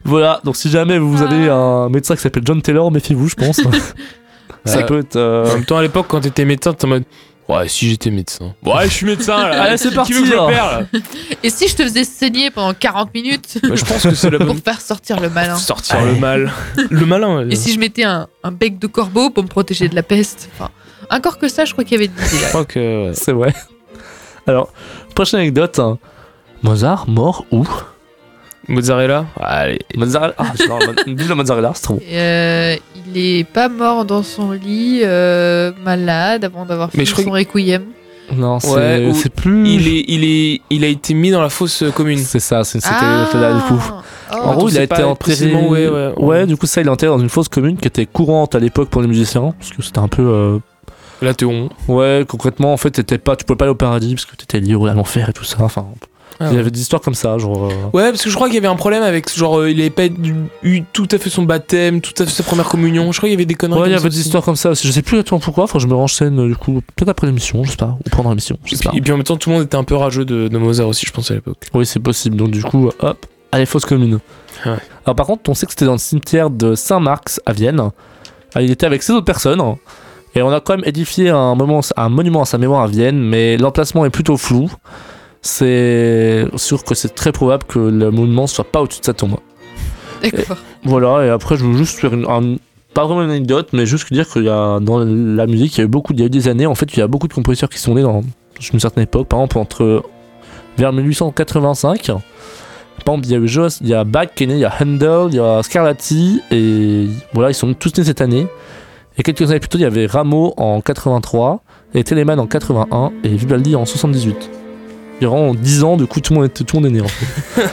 [0.04, 3.62] voilà, donc si jamais vous avez un médecin qui s'appelle John Taylor, méfiez-vous, je pense.
[4.66, 4.86] Ça Ouais.
[4.86, 5.16] peut être.
[5.16, 7.04] euh, En même temps, à l'époque, quand t'étais médecin, t'es en mode.
[7.50, 8.54] Ouais, si j'étais médecin.
[8.66, 9.62] Ouais, je suis médecin là.
[9.64, 10.38] Allez, c'est Qui parti, veut que je là.
[10.38, 10.86] l'opère, là
[11.44, 14.38] Et si je te faisais saigner pendant 40 minutes Bah, Je pense que c'est la
[14.40, 14.62] pour bonne.
[14.62, 15.56] faire sortir le malin?
[15.56, 16.52] Sortir le mal.
[16.90, 17.38] Le malin.
[17.46, 17.48] ouais.
[17.54, 20.50] Et si je mettais un, un bec de corbeau pour me protéger de la peste?
[20.56, 20.72] Enfin,
[21.10, 22.50] Encore que ça, je crois qu'il y avait des idées Je là.
[22.50, 23.08] crois que.
[23.08, 23.14] ouais.
[23.14, 23.54] C'est vrai.
[24.46, 24.74] Alors,
[25.16, 25.80] prochaine anecdote.
[25.80, 25.98] hein.
[26.64, 27.66] Mozart mort où?
[28.68, 29.80] Mozzarella Allez.
[29.96, 30.34] Mozzarella.
[30.38, 32.02] Ah, j'adore la mo- vive la mozzarella, c'est trop bon.
[32.12, 32.76] Euh,
[33.08, 37.84] il est pas mort dans son lit, euh, malade, avant d'avoir fini crois son requiem.
[38.36, 39.70] Non, c'est Ouais, ou- c'est plus.
[39.70, 42.18] Il, est, il, est, il a été mis dans la fosse euh, commune.
[42.20, 43.82] C'est ça, c'est- c'était Ah fait là du coup.
[44.34, 44.36] Oh.
[44.44, 45.16] En gros, il a été enterré.
[45.18, 46.46] précisément où est, ouais, ouais.
[46.46, 48.90] du coup, ça, il est enterré dans une fosse commune qui était courante à l'époque
[48.90, 49.54] pour les musiciens.
[49.58, 50.24] Parce que c'était un peu.
[50.24, 50.60] euh,
[51.22, 51.70] Là, t'es on.
[51.88, 54.60] Ouais, concrètement, en fait, t'étais pas, tu pouvais pas aller au paradis parce que t'étais
[54.60, 55.58] lié à l'enfer et tout ça.
[55.62, 55.86] Enfin,
[56.40, 57.66] Ah il y avait des histoires comme ça, genre.
[57.66, 59.36] euh, Ouais, parce que je crois qu'il y avait un problème avec.
[59.36, 60.04] Genre, euh, il avait pas
[60.64, 63.12] eu, tout à fait son baptême, tout à fait sa première communion.
[63.12, 63.82] Je crois qu'il y avait des conneries.
[63.82, 64.86] Ouais, il y avait des histoires comme ça aussi.
[64.88, 65.66] Je sais plus exactement pourquoi.
[65.68, 68.10] Faut que je me renseigne euh, du coup, peut-être après l'émission, je sais pas, ou
[68.12, 68.96] pendant l'émission, je Et sais puis, pas.
[68.98, 70.88] et puis en même temps, tout le monde était un peu rageux de, de Mozart
[70.88, 71.58] aussi, je pense, à l'époque.
[71.74, 72.36] Oui, c'est possible.
[72.38, 74.20] Donc du coup, hop, allez, fosse commune.
[74.66, 74.72] Ouais.
[75.06, 77.82] Alors par contre, on sait que c'était dans le cimetière de Saint-Marx à Vienne.
[78.54, 79.62] Ah, Il était avec 16 autres personnes.
[80.36, 83.18] Et on a quand même édifié un, moment, un monument à sa mémoire à Vienne,
[83.18, 84.70] mais l'emplacement est plutôt flou.
[85.50, 89.38] C'est sûr que c'est très probable que le monument soit pas au-dessus de sa tombe.
[90.22, 90.58] D'accord.
[90.84, 92.58] Voilà, et après je veux juste faire une, un-
[92.94, 95.82] pas vraiment une anecdote, mais juste dire qu'il y a dans la musique, il y
[95.82, 97.30] a eu beaucoup, il y a eu des années, en fait, il y a beaucoup
[97.30, 98.24] de compositeurs qui sont nés dans
[98.74, 100.04] une certaine époque, par exemple entre
[100.78, 102.08] vers 1885.
[103.06, 104.60] Par exemple, il y a eu Jos, il y a Bach qui est né, il
[104.60, 108.48] y a Handel, il y a Scarlatti, et voilà, ils sont tous nés cette année.
[109.18, 111.62] Et quelques années plus tôt, il y avait Rameau en 83,
[111.94, 114.50] et Telemann en 81, et Vivaldi en 78.
[115.20, 117.08] Durant 10 ans, du coup, tout le monde, était, tout le monde est né en
[117.08, 117.64] fait.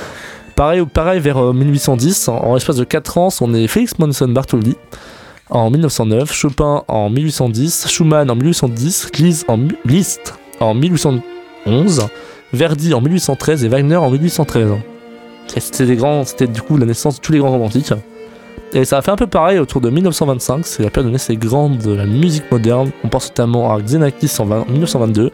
[0.57, 4.33] Pareil, pareil vers euh, 1810, en, en l'espace de 4 ans, sont nés Félix Mendelssohn
[4.33, 4.77] Bartholdy
[5.51, 12.09] en 1909, Chopin en 1810, Schumann en 1810, Liszt en, Liszt en 1811,
[12.53, 14.73] Verdi en 1813 et Wagner en 1813.
[15.57, 17.93] Et C'était des grands, c'était du coup la naissance de tous les grands romantiques.
[18.77, 21.37] Et ça a fait un peu pareil autour de 1925, c'est la période de naissance
[21.37, 22.91] grande de la musique moderne.
[23.05, 25.31] On pense notamment à Xenakis en 20 1922,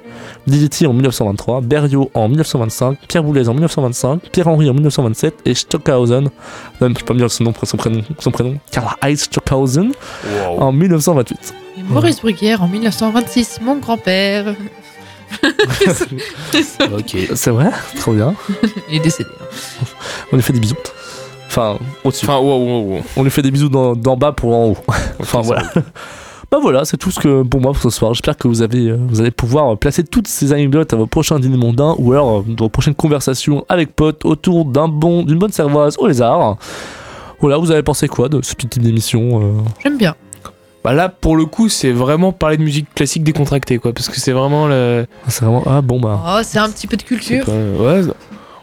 [0.47, 6.29] Ligeti en 1923, Berlioz en 1925, Pierre Boulez en 1925, Pierre-Henri en 1927 et Stockhausen,
[6.83, 9.93] même je peux pas me dire son nom, son prénom, son prénom, Karl-Heinz Stockhausen
[10.59, 11.55] en 1928.
[11.79, 14.55] Et Maurice Bruguière en 1926, mon grand-père.
[16.93, 17.17] Ok.
[17.37, 17.71] C'est vrai?
[18.01, 18.35] Trop bien.
[18.91, 19.31] Il est décédé.
[19.41, 19.45] hein.
[20.33, 20.75] On lui fait des bisous.
[21.51, 22.27] Enfin, au-dessus.
[22.27, 23.01] Enfin, wow, wow, wow.
[23.17, 24.77] On lui fait des bisous d'en d'en bas pour en haut.
[25.21, 25.63] enfin, voilà.
[26.51, 28.13] Bah voilà, c'est tout ce que pour moi pour ce soir.
[28.15, 31.39] J'espère que vous avez, euh, vous allez pouvoir placer toutes ces anecdotes à vos prochains
[31.39, 35.39] dîners mondains ou alors euh, dans vos prochaines conversations avec potes autour d'un bon, d'une
[35.39, 36.57] bonne cervoise au lézard.
[37.41, 40.15] Voilà, vous avez pensé quoi de ce petit type d'émission euh J'aime bien.
[40.83, 43.93] Bah là, pour le coup, c'est vraiment parler de musique classique décontractée, quoi.
[43.93, 45.07] Parce que c'est vraiment le.
[45.29, 46.21] C'est vraiment ah bon bah.
[46.27, 47.45] Oh, c'est un petit peu de culture.
[47.45, 48.03] pas- Ouais.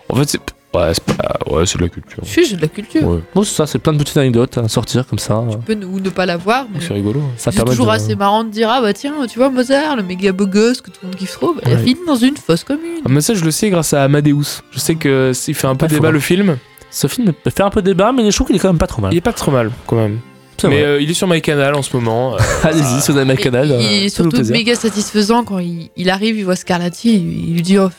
[0.10, 0.40] En fait, c'est.
[0.74, 1.38] Ouais, c'est pas.
[1.50, 2.20] Ouais, c'est de la culture.
[2.24, 3.04] Je suis de la culture.
[3.08, 3.20] Ouais.
[3.34, 5.44] Bon, c'est ça, c'est plein de petites anecdotes à sortir comme ça.
[5.50, 7.22] Tu peux ne- ou ne pas la voir, mais C'est rigolo.
[7.38, 10.04] Ça c'est toujours de- assez marrant de dire Ah bah tiens, tu vois Mozart, le
[10.04, 11.84] méga beau gosse que tout le monde kiffe trop, bah, il a Ouais.
[11.84, 13.02] fini dans une fosse commune.
[13.06, 14.62] Ah, mais ça, je le sais grâce à Amadeus.
[14.72, 16.58] Je sais que il fait un peu Ouais, débat le film.
[16.92, 19.02] Ce film fait un peu débat, mais je trouve qu'il est quand même pas trop
[19.02, 19.14] mal.
[19.14, 20.20] Il est pas trop mal, quand même.
[20.60, 22.34] C'est Mais euh, il est sur MyCanal en ce moment.
[22.36, 23.68] euh, Allez-y, si vous avez Et- ma canal.
[23.68, 27.54] il euh, est surtout méga satisfaisant quand il, il arrive, il voit Scarlatti, il, il
[27.56, 27.90] lui dit Oh,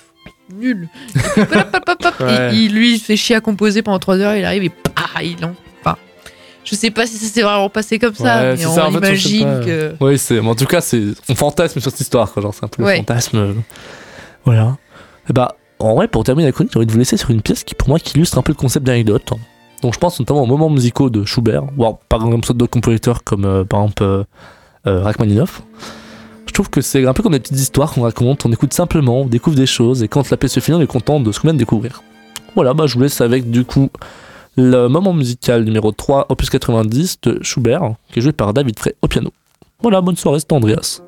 [0.55, 0.89] nul.
[1.37, 2.51] Ouais.
[2.55, 5.45] il, lui, il fait chier à composer pendant 3 heures, il arrive et pah, il
[5.45, 5.53] en.
[5.81, 5.97] Enfin,
[6.65, 8.93] je sais pas si ça s'est vraiment passé comme ça, Ouais, mais on ça, en
[8.93, 9.95] fait, imagine que.
[10.01, 10.41] Oui, c'est.
[10.41, 11.03] mais En tout cas, c'est.
[11.29, 12.43] On fantasme sur cette histoire, quoi.
[12.43, 12.93] Genre, c'est un peu Ouais.
[12.93, 13.37] le fantasme.
[13.39, 13.53] euh,
[14.45, 14.77] Voilà.
[15.29, 17.43] Et bah, en vrai, pour terminer la chronique, j'ai envie de vous laisser sur une
[17.43, 19.31] pièce qui, pour moi, qui illustre un peu le concept d'anecdote.
[19.83, 23.45] Donc, je pense notamment aux moments musicaux de Schubert, ou par exemple, d'autres compositeurs comme,
[23.45, 24.25] euh, par exemple, euh,
[24.87, 25.63] euh, Rachmaninoff.
[26.49, 28.45] Je trouve que c'est un peu comme des petites histoires qu'on raconte.
[28.47, 30.87] On écoute simplement, on découvre des choses, et quand la pièce se finit, on est
[30.87, 32.03] content de ce qu'on vient de découvrir.
[32.55, 33.91] Voilà, bah, je vous laisse avec du coup
[34.57, 38.97] le moment musical numéro 3, opus 90 de Schubert, qui est joué par David Frey
[39.03, 39.31] au piano.
[39.83, 41.03] Voilà, bonne soirée, c'était Andreas.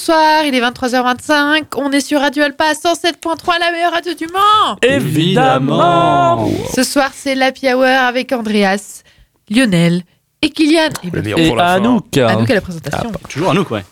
[0.00, 1.64] Bonsoir, il est 23h25.
[1.76, 4.78] On est sur Radio Alpa 107.3, la meilleure radio du Mans.
[4.80, 9.02] Évidemment Ce soir, c'est l'Happy Hour avec Andreas,
[9.50, 10.02] Lionel
[10.40, 10.88] et Kylian.
[11.04, 13.12] Et bien, Et Anouk Anouk à la présentation.
[13.28, 13.84] Toujours Anouk, ouais.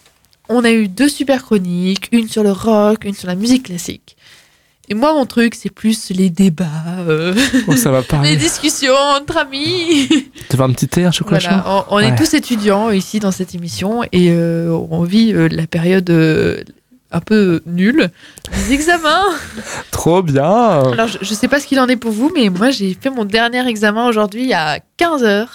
[0.48, 4.16] On a eu deux super chroniques, une sur le rock, une sur la musique classique.
[4.90, 6.64] Et moi, mon truc, c'est plus les débats,
[7.06, 7.34] euh,
[7.66, 8.20] Oh, ça va pas.
[8.22, 10.08] les discussions entre amis.
[10.48, 13.20] Tu veux un petit thé, un chocolat chaud Voilà, on, on est tous étudiants ici
[13.20, 16.10] dans cette émission et euh, on vit euh, la période
[17.10, 18.10] un peu nulle
[18.52, 19.24] des examens.
[19.90, 22.70] Trop bien Alors, je, je sais pas ce qu'il en est pour vous, mais moi,
[22.70, 25.46] j'ai fait mon dernier examen aujourd'hui à 15h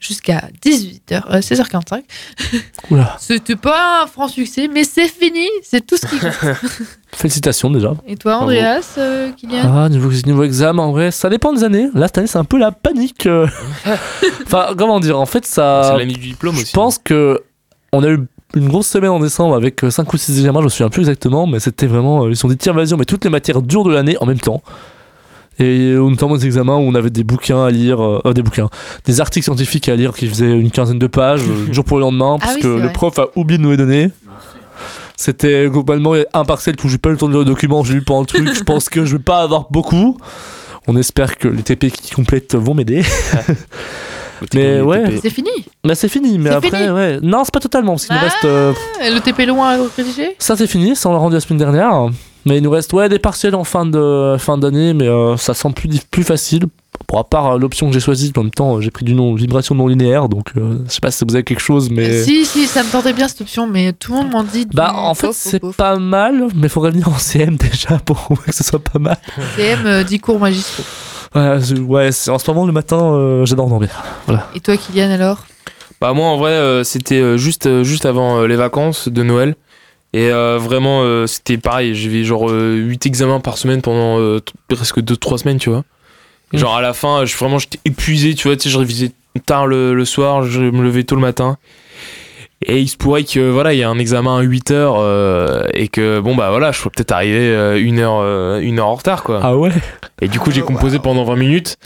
[0.00, 2.02] jusqu'à 18h, euh, 16h45.
[2.90, 3.16] Oula.
[3.18, 6.32] C'était pas un franc succès, mais c'est fini, c'est tout ce qui compte.
[7.14, 7.94] Félicitations déjà.
[8.06, 11.88] Et toi, Andreas, euh, Kylian Ah, niveau, niveau examen, en vrai, ça dépend des années.
[11.94, 13.26] Là, cette année, c'est un peu la panique.
[13.26, 13.46] euh.
[14.46, 15.82] enfin, comment dire En fait, ça.
[15.92, 16.72] C'est l'année du diplôme Je aussi.
[16.72, 17.42] pense que
[17.92, 18.18] on a eu
[18.54, 21.46] une grosse semaine en décembre avec 5 ou 6 examens, je me souviens plus exactement,
[21.46, 22.24] mais c'était vraiment.
[22.24, 24.16] euh, Ils se sont dit, tiens, vas-y, on met toutes les matières dures de l'année
[24.20, 24.62] en même temps.
[25.58, 28.68] Et notamment des examens où on avait des bouquins à lire, euh, des bouquins,
[29.06, 32.02] des articles scientifiques à lire qui faisaient une quinzaine de pages, euh, jour pour le
[32.02, 32.92] lendemain, parce oui, que le vrai.
[32.92, 34.10] prof a oublié de nous les donner.
[35.16, 37.94] C'était globalement un parcelle où j'ai pas eu le temps de lire le document, j'ai
[37.94, 38.52] lu pendant le truc.
[38.54, 40.18] Je pense que je vais pas avoir beaucoup.
[40.86, 43.02] On espère que les TP qui complètent vont m'aider.
[44.54, 45.48] Mais ouais, C'est fini?
[45.82, 46.38] Bah c'est fini.
[46.38, 46.90] Mais après, fini?
[46.90, 47.18] ouais.
[47.22, 48.24] Non, c'est pas totalement, parce qu'il nous Ah.
[48.26, 48.44] reste.
[48.44, 51.58] euh, Le TP loin à rédiger ça c'est fini, ça on l'a rendu la semaine
[51.58, 52.08] dernière.
[52.46, 55.52] Mais il nous reste ouais, des partiels en fin de fin d'année, mais euh, ça
[55.52, 56.66] semble plus, plus facile.
[57.06, 59.14] Pour à part euh, l'option que j'ai choisie, en même temps euh, j'ai pris du
[59.14, 62.22] nom vibration non linéaire, donc euh, je sais pas si vous avez quelque chose, mais.
[62.22, 64.66] Si, si, ça me tentait bien cette option, mais tout le monde m'en dit.
[64.72, 68.64] Bah en fait c'est pas mal, mais faut revenir en CM déjà pour que ce
[68.64, 69.18] soit pas mal.
[69.56, 70.84] CM, euh, 10 cours magistraux.
[71.34, 73.90] Ouais, ouais en ce moment le matin euh, j'adore dormir.
[74.54, 75.44] Et toi, Kylian, alors?
[76.00, 79.56] Bah moi en vrai euh, c'était juste juste avant euh, les vacances de Noël
[80.12, 85.00] et euh, vraiment euh, c'était pareil, j'avais genre 8 examens par semaine pendant euh, presque
[85.00, 85.84] 2 3 semaines, tu vois.
[86.52, 86.60] Et Mm.
[86.60, 89.10] genre à la fin, je vraiment j'étais épuisé, tu vois, tu sais je révisais
[89.46, 91.56] tard le, le soir, je me levais tôt le matin.
[92.64, 95.66] Et il se pourrait que voilà, il y a un examen à 8 heures euh,
[95.74, 98.86] et que bon bah voilà, je sois peut-être arrivé euh, une heure euh, une heure
[98.86, 99.40] en retard quoi.
[99.42, 99.70] Ah ouais
[100.22, 101.76] Et du coup, j'ai composé pendant 20 minutes.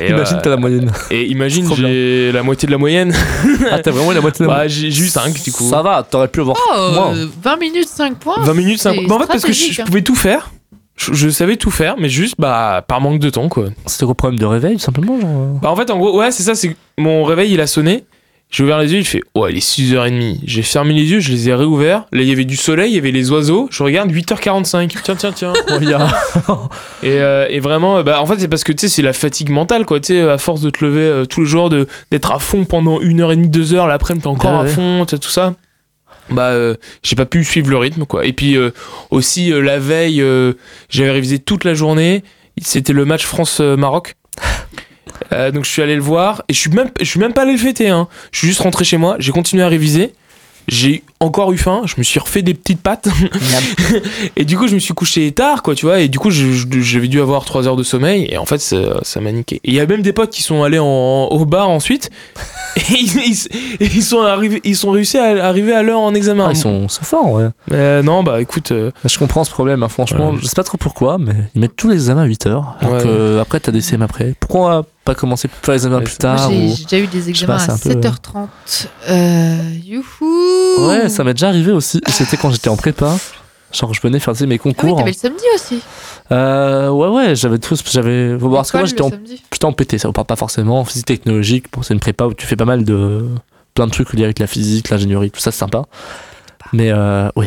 [0.00, 0.90] Et, Imagine euh, t'as la moyenne.
[1.10, 3.12] et imagine, j'ai la moitié de la moyenne.
[3.70, 5.68] Ah t'as vraiment la moitié de la Bah, j'ai j'ai eu 5 du coup.
[5.68, 7.14] Ça va, t'aurais pu avoir Oh, moins.
[7.16, 9.80] euh, 20 minutes, 5 points 20 minutes, 5 c'est Bah, en fait, parce que je,
[9.80, 9.84] hein.
[9.86, 10.50] pouvais tout faire.
[10.96, 13.66] Je, je savais tout faire, mais juste bah par manque de temps quoi.
[13.86, 15.30] C'était gros problème de réveil, tout simplement, genre.
[15.30, 15.58] euh.
[15.60, 18.04] Bah en fait en gros ouais c'est ça, c'est que mon réveil il a sonné.
[18.54, 20.38] J'ai ouvert les yeux, il fait ouais il est 6h30.
[20.44, 22.04] J'ai fermé les yeux, je les ai réouverts.
[22.12, 23.66] Là il y avait du soleil, il y avait les oiseaux.
[23.72, 24.94] Je regarde 8h45.
[25.02, 25.52] Tiens tiens tiens.
[27.02, 29.50] et, euh, et vraiment bah en fait c'est parce que tu sais c'est la fatigue
[29.50, 29.98] mentale quoi.
[29.98, 32.64] Tu sais à force de te lever euh, tous les jours, de d'être à fond
[32.64, 34.68] pendant une heure et demie, deux heures, l'après-midi t'es encore Ah à ouais.
[34.68, 35.54] fond, tu sais, tout ça.
[36.30, 38.24] Bah euh, j'ai pas pu suivre le rythme quoi.
[38.24, 38.70] Et puis euh,
[39.10, 40.52] aussi euh, la veille euh,
[40.88, 42.22] j'avais révisé toute la journée.
[42.62, 44.14] C'était le match France-Maroc.
[45.32, 47.42] Euh, donc je suis allé le voir et je suis même je suis même pas
[47.42, 48.08] allé le fêter hein.
[48.32, 50.12] Je suis juste rentré chez moi, j'ai continué à réviser.
[50.66, 53.08] J'ai encore eu faim, je me suis refait des petites pâtes
[54.36, 57.08] et du coup je me suis couché tard quoi tu vois et du coup j'avais
[57.08, 59.56] dû avoir 3 heures de sommeil et en fait ça ça m'a niqué.
[59.56, 60.84] Et il y a même des potes qui sont allés en-
[61.30, 62.10] au bar ensuite
[62.76, 63.16] et ils,
[63.80, 66.46] ils- ils sont arrivés ils sont réussi à arriver à l'heure en examen.
[66.48, 67.48] Ah, ils sont, sont forts, ouais.
[67.72, 70.34] Euh, non bah écoute euh, Je comprends ce problème, hein, franchement.
[70.40, 72.76] Je sais pas trop pourquoi, mais ils mettent tous les examens à 8 heures.
[72.80, 73.02] Alors Ouais.
[73.02, 74.34] que euh, après, t'as des CM après.
[74.40, 77.06] Pourquoi pas commencer à faire les examens Ouais, plus tard j'ai ou- j'ai déjà eu
[77.06, 78.48] des examens pas, à peu- 7h30.
[79.10, 82.00] Euh, youhou Ouais, ça m'est déjà arrivé aussi.
[82.08, 83.16] C'était quand j'étais en prépa.
[83.72, 84.98] Genre, je venais faire mes Ah oui, concours.
[84.98, 85.80] t'avais le samedi aussi.
[86.30, 87.82] Euh, ouais, ouais, j'avais tous.
[87.90, 88.36] J'avais.
[88.38, 89.10] Parce que moi, j'étais en,
[89.52, 90.80] j'étais en PT, ça vous parle pas forcément.
[90.80, 93.26] En physique technologique, bon, c'est une prépa où tu fais pas mal de.
[93.74, 95.82] plein de trucs liés avec la physique, l'ingénierie, tout ça, c'est sympa.
[96.72, 97.46] Mais, euh, oui.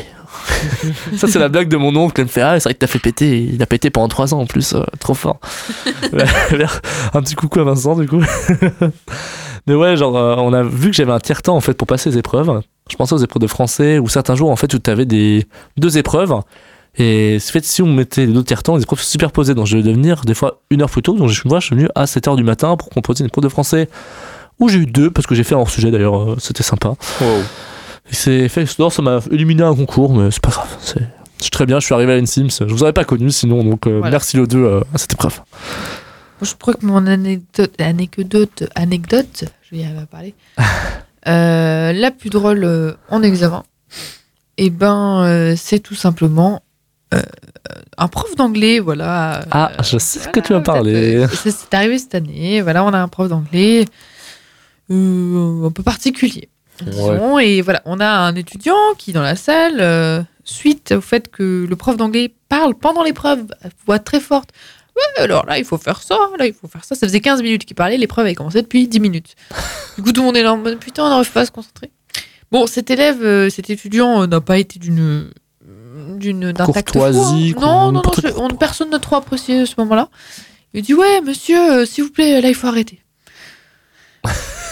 [1.18, 2.20] ça, c'est la blague de mon oncle.
[2.20, 3.40] Il me fait Ah, c'est vrai que t'as fait péter.
[3.54, 5.40] Il a pété pendant 3 ans en plus, euh, trop fort.
[7.14, 8.22] un petit coucou à Vincent, du coup.
[9.68, 12.18] Mais ouais, genre, on a vu que j'avais un tiers-temps en fait pour passer les
[12.18, 12.62] épreuves.
[12.90, 15.48] Je pensais aux épreuves de français ou certains jours en fait où tu avais des
[15.78, 16.34] deux épreuves.
[17.00, 19.54] Et c'est fait si on mettait les deux tiers-temps, les épreuves se superposaient.
[19.56, 21.14] Donc je devais venir des fois une heure plus tôt.
[21.16, 23.50] Donc je vois, je suis venu à 7h du matin pour composer une épreuve de
[23.50, 23.88] français
[24.60, 26.20] où j'ai eu deux parce que j'ai fait un hors sujet d'ailleurs.
[26.32, 26.96] euh, C'était sympa.
[28.10, 30.76] Et c'est fait, non, ça m'a éliminé un concours, mais c'est pas grave.
[30.82, 31.02] C'est
[31.38, 32.48] je suis très bien, je suis arrivé à l'Insims.
[32.50, 34.10] Je vous aurais pas connu sinon, donc euh, Voilà.
[34.10, 35.40] merci les deux euh, à cette épreuve.
[36.42, 40.34] Moi, je crois que mon anecdote, anecdote, anecdote je vais y arriver à parler,
[41.28, 43.64] euh, la plus drôle euh, en examen,
[44.58, 46.62] et ben, euh, c'est tout simplement
[47.98, 49.46] un prof d'anglais, voilà.
[49.52, 51.16] Ah, je sais ce que voilà, tu êtes, parler.
[51.16, 53.86] euh, ça, C'est arrivé cette année, voilà, on a un prof d'anglais
[54.90, 56.50] un peu particulier.
[56.82, 61.66] disons, Et voilà, on a un étudiant qui, dans la salle, suite au fait que
[61.70, 64.50] le prof d'anglais parle pendant l'épreuve à voix très forte,
[64.98, 66.96] Ouais, alors là, il faut faire ça, là, il faut faire ça.
[66.96, 69.36] Ça faisait 15 minutes qu'il parlait, l'épreuve avait commencé depuis 10 minutes.
[69.96, 71.52] Du coup, tout le monde est là en mode putain, on n'arrive pas à se
[71.52, 71.92] concentrer.
[72.52, 75.30] Bon, cet élève, euh, cet étudiant euh, n'a pas été d'une.
[76.18, 77.62] d'une d'un tact Courtoisie, froid.
[77.62, 80.10] Non, non, non, n'importe je- on- personne n'a trop apprécié ce moment-là.
[80.74, 83.02] Il dit Ouais, monsieur, euh, s'il vous plaît, là, il faut arrêter.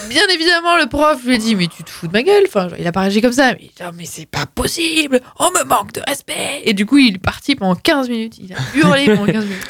[0.10, 2.68] Bien évidemment, le prof lui a dit Mais tu te fous de ma gueule enfin,
[2.80, 3.54] Il a pas réagi comme ça.
[3.54, 7.16] Mais, Oh, mais c'est pas possible On me manque de respect Et du coup, il
[7.16, 8.38] est parti pendant 15 minutes.
[8.40, 9.68] Il a hurlé pendant 15 minutes.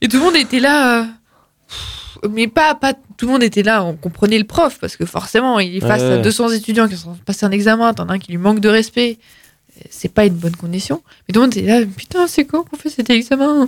[0.00, 1.00] Et tout le monde était là.
[1.02, 5.04] euh, Mais pas, pas tout le monde était là, on comprenait le prof, parce que
[5.04, 6.12] forcément, il est face Ouais.
[6.12, 8.68] à 200 étudiants qui sont passés un examen, t'en as un qui lui manque de
[8.68, 9.18] respect.
[9.90, 11.02] C'est pas une bonne condition.
[11.26, 13.66] Mais tout le monde était là, putain, c'est quand qu'on fait cet examen?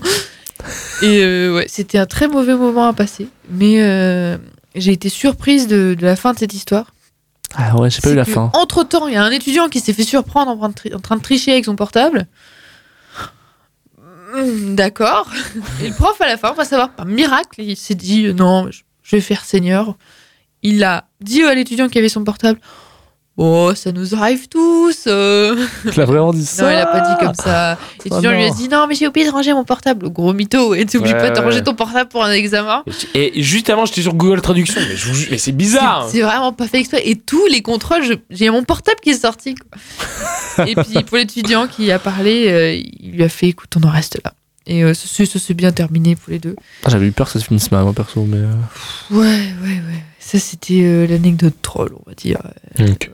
[1.02, 3.26] Et euh, ouais, c'était un très mauvais moment à passer.
[3.50, 4.38] Mais euh,
[4.74, 6.94] j'ai été surprise de, de la fin de cette histoire.
[7.54, 8.50] Ah ouais, j'ai pas eu la fin.
[8.54, 10.94] Entre temps, il y a un étudiant qui s'est fait surprendre en train de, tri-
[10.94, 12.26] en train de tricher avec son portable.
[14.34, 15.28] Hmm, D'accord.
[15.82, 18.70] Et le prof, à la fin, on va savoir, par miracle, il s'est dit non,
[18.70, 19.96] je je vais faire seigneur.
[20.62, 22.60] Il a dit à l'étudiant qui avait son portable
[23.36, 25.04] Oh, ça nous arrive tous.
[25.06, 25.56] euh.
[25.86, 26.64] Il a vraiment dit ça.
[26.64, 27.78] Non, il a pas dit comme ça.
[28.04, 30.10] L'étudiant lui a dit non, mais j'ai oublié de ranger mon portable.
[30.10, 30.74] Gros mytho.
[30.74, 31.44] Et t'oublies Ouais, pas de ouais.
[31.44, 32.84] ranger ton portable pour un examen.
[33.14, 34.80] Et juste avant, j'étais sur Google Traduction,
[35.30, 36.06] mais, c'est bizarre.
[36.10, 37.02] C'est c'est vraiment pas fait exprès.
[37.08, 39.54] Et tous les contrôles, j'ai mon portable qui est sorti.
[39.54, 40.66] quoi.
[40.66, 43.90] Et puis pour l'étudiant qui a parlé, euh, il lui a fait écoute, on en
[43.90, 44.34] reste là.
[44.66, 46.56] Et euh, ça, s'est- ça s'est bien terminé pour les deux.
[46.84, 48.36] Ah, J'avais eu peur que ça se finisse mal, moi perso, mais.
[48.36, 48.52] euh,
[49.10, 49.26] Ouais,
[49.62, 50.04] ouais, ouais.
[50.30, 52.38] Ça, c'était euh, l'anecdote troll, on va dire.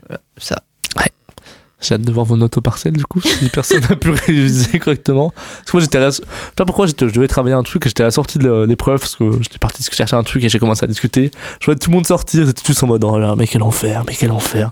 [0.07, 0.61] Voilà, ça.
[1.79, 4.79] J'ai hâte de voir vos notes au partiel, du coup, si personne n'a pu réviser
[4.79, 5.29] correctement.
[5.29, 6.09] Parce que moi, j'étais à la...
[6.09, 6.23] Je sais
[6.55, 8.99] pas pourquoi, j'étais- je devais travailler un truc et j'étais à la sortie de l'épreuve
[8.99, 11.29] parce que j'étais parti chercher un truc et j'ai commencé à discuter.
[11.59, 13.61] Je voyais tout le monde sortir, ils étaient tous en mode, oh là, mais quel
[13.61, 14.71] enfer, mais quel enfer.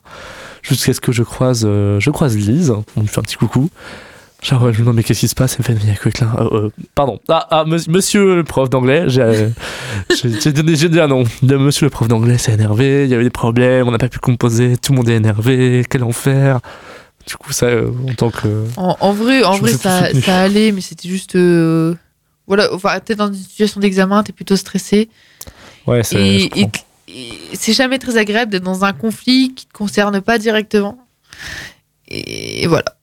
[0.64, 3.70] Jusqu'à ce que je croise, euh, je croise Lise, on lui fait un petit coucou.
[4.46, 6.36] Genre, ouais, je me demande, mais qu'est-ce qui se passe Elle me fait, mais là
[6.40, 7.20] Euh, euh, Pardon.
[7.30, 9.50] Ah, ah, monsieur, le prof d'anglais, j'ai euh,
[10.52, 11.24] donné- dit un nom.
[11.42, 14.08] De monsieur le prof d'anglais s'est énervé, il y avait des problèmes, on n'a pas
[14.08, 16.60] pu composer, tout le monde est énervé, quel enfer.
[17.26, 18.66] Du coup, ça, euh, en tant que.
[18.78, 21.36] En, en vrai, en vrai ça, ça allait, mais c'était juste.
[22.48, 25.10] Voilà, enfin, t'es dans une situation d'examen, t'es plutôt stressé.
[25.88, 26.50] Ouais, c'est.
[27.54, 31.00] C'est jamais très agréable d'être dans un conflit qui te concerne pas directement.
[32.08, 32.95] Et voilà.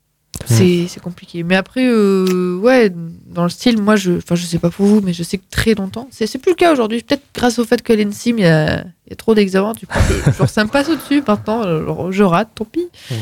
[0.46, 1.42] C'est compliqué.
[1.42, 2.92] Mais après, euh, ouais,
[3.26, 5.44] dans le style, moi, je, enfin, je sais pas pour vous, mais je sais que
[5.50, 7.02] très longtemps, c'est plus le cas aujourd'hui.
[7.02, 9.86] Peut-être grâce au fait que l'ENSIM, il y a, il y a trop d'examens, du
[9.86, 11.22] coup, je- genre, ça me passe au-dessus.
[11.26, 12.88] Maintenant, je rate, tant pis.
[13.10, 13.16] Ouais,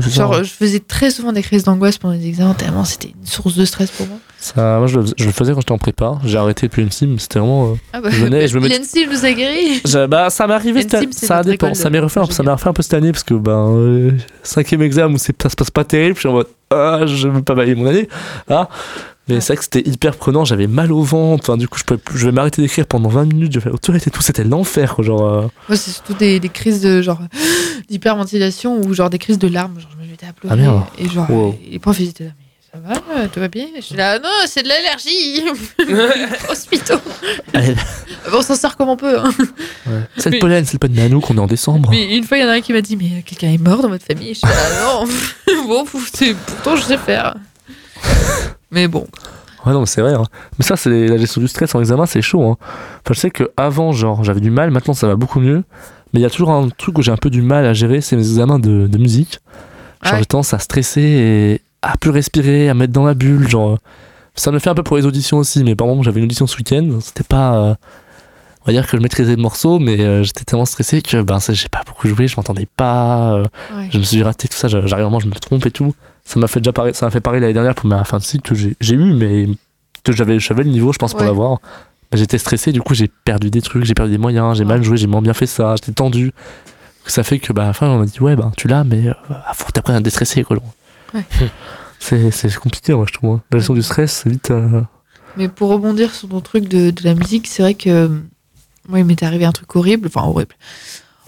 [0.00, 0.08] ça.
[0.10, 3.54] Genre, je faisais très souvent des crises d'angoisse pendant les examens, tellement c'était une source
[3.54, 4.16] de stress pour moi.
[4.38, 6.18] Ça, moi, je le, je le faisais quand j'étais en prépa.
[6.24, 7.16] J'ai arrêté depuis une sim.
[7.18, 7.72] C'était vraiment.
[7.72, 9.80] euh, Ah bah, Je venais et je me mettais- l'ENSIM nous a guéri.
[9.86, 11.72] Je- bah, ça m'est arrivé, L'ENSIM, cette- ça dépend.
[11.74, 14.10] Ça m'est refait, ça refait un peu cette année parce que ben euh,
[14.42, 17.42] cinquième examen où ça se passe pas terrible, je suis en mode ah je veux
[17.42, 18.08] pas balayer mon année.
[18.48, 18.68] Ah.
[19.28, 21.84] Mais c'est vrai que c'était hyper prenant, j'avais mal au ventre, enfin, du coup je
[21.84, 24.20] pouvais plus- je vais m'arrêter d'écrire pendant 20 minutes, je vais aux toilettes et tout,
[24.20, 27.20] c'était l'enfer quoi, genre euh, Moi, c'est surtout des, des crises de genre
[27.88, 29.80] d'hyperventilation ou genre des crises de larmes.
[29.80, 30.54] Genre, je me mettais à pleurer.
[30.54, 30.82] Ah, merde.
[30.98, 31.58] et genre, Wow.
[31.70, 33.66] les profs, ils étaient là, mais ça va, tout va bien?
[33.76, 35.42] Je suis là, non, c'est de l'allergie.
[36.50, 37.00] Hospitaux.
[37.52, 37.74] Allez.
[38.30, 39.18] Bon, on s'en sort comme on peut.
[39.18, 39.30] hein.
[40.16, 41.90] c'est le pollen, c'est le pollen nano qu'on est en décembre.
[41.90, 43.58] Mais une fois, il y en a un qui m'a dit, mais euh, quelqu'un est
[43.62, 44.32] mort dans votre famille?
[44.32, 45.04] Je suis là, non.
[45.68, 47.34] bon, pourtant, je sais faire.
[48.74, 49.06] Mais bon.
[49.64, 50.12] Ouais, non, mais c'est vrai.
[50.14, 50.24] hein.
[50.58, 52.42] Mais ça, c'est la gestion du stress en examen, c'est chaud.
[52.42, 52.56] Hein.
[52.60, 54.70] Enfin, je sais que avant, genre, j'avais du mal.
[54.70, 55.64] Maintenant, ça va beaucoup mieux.
[56.12, 58.00] Mais il y a toujours un truc où j'ai un peu du mal à gérer,
[58.00, 59.38] c'est mes examens de, de musique.
[60.02, 60.18] Genre, Ouais.
[60.18, 63.48] j'ai tendance à stresser et à plus respirer, à mettre dans la bulle.
[63.48, 63.78] Genre,
[64.34, 65.64] ça me fait un peu pour les auditions aussi.
[65.64, 66.98] Mais par exemple, j'avais une audition ce week-end.
[67.00, 67.54] C'était pas.
[67.56, 67.74] euh,
[68.62, 71.38] on va dire que je maîtrisais le morceau, mais euh, j'étais tellement stressé que ben,
[71.50, 73.34] j'ai pas beaucoup joué, je m'entendais pas.
[73.34, 73.44] euh,
[73.76, 73.88] Ouais.
[73.92, 75.94] je me suis raté tout ça, j'arrive vraiment, je me trompe et tout.
[76.24, 78.22] Ça m'a fait déjà pareil, ça m'a fait pareil l'année dernière pour ma fin de
[78.22, 79.46] cycle que j'ai eu, mais
[80.04, 81.26] que j'avais le niveau, je pense, pour Ouais.
[81.26, 81.58] l'avoir.
[82.12, 84.96] J'étais stressé, du coup, j'ai perdu des trucs, j'ai perdu des moyens, j'ai mal joué,
[84.96, 86.32] j'ai moins bien fait ça, j'étais tendu.
[87.06, 89.08] Ça fait que, bah, à la fin, on m'a dit, ouais, bah, tu l'as, mais
[89.08, 89.12] euh,
[89.52, 90.58] faut que t'apprennes à déstresser, quoi.
[91.12, 91.24] Ouais.
[92.00, 93.36] C'est c'est compliqué, moi, je trouve.
[93.36, 93.40] hein.
[93.50, 94.50] La gestion du stress, c'est vite.
[94.50, 94.82] euh,
[95.38, 98.10] Mais pour rebondir sur ton truc de, de la musique, c'est vrai que
[98.88, 100.08] moi, il m'est arrivé un truc horrible.
[100.14, 100.54] Enfin, horrible.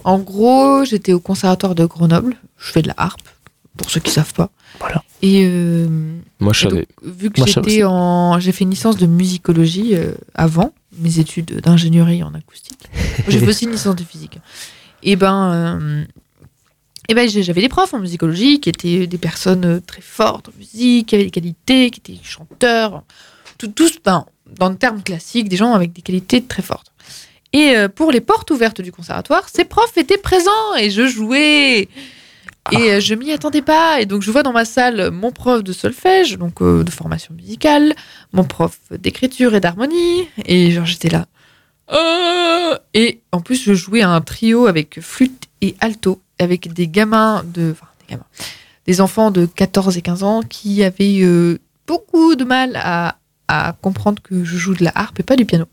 [0.05, 2.37] En gros, j'étais au conservatoire de Grenoble.
[2.59, 3.23] Je fais de la harpe,
[3.77, 4.51] pour ceux qui savent pas.
[4.81, 5.03] Voilà.
[5.23, 5.87] Et, euh,
[6.41, 6.89] Moi, je et donc, savais.
[7.03, 8.39] vu que j'étais en.
[8.41, 12.89] J'ai fait une licence de musicologie euh, avant mes études d'ingénierie en acoustique.
[13.29, 14.39] J'ai fait aussi une licence de physique.
[15.03, 15.53] Et ben.
[15.53, 16.05] euh,
[17.09, 21.07] et ben j'avais des profs en musicologie qui étaient des personnes très fortes en musique,
[21.07, 23.05] qui avaient des qualités, qui étaient chanteurs,
[23.59, 24.27] tout, tous, ben,
[24.59, 26.91] dans le terme classique, des gens avec des qualités très fortes.
[27.53, 31.89] Et pour les portes ouvertes du conservatoire, ces profs étaient présents et je jouais.
[32.73, 34.01] Et euh, je m'y attendais pas.
[34.01, 37.35] Et donc je vois dans ma salle mon prof de solfège, donc euh, de formation
[37.35, 37.95] musicale,
[38.33, 40.29] mon prof d'écriture et d'harmonie.
[40.45, 41.27] Et genre j'étais là.
[41.93, 47.45] Euh, et en plus je jouais un trio avec flûte et alto, avec des gamins
[47.45, 47.73] de...
[47.73, 48.27] Enfin des gamins.
[48.87, 51.59] Des enfants de 14 et 15 ans qui avaient
[51.89, 53.17] beaucoup de mal à,
[53.49, 55.65] à comprendre que je joue de la harpe et pas du piano.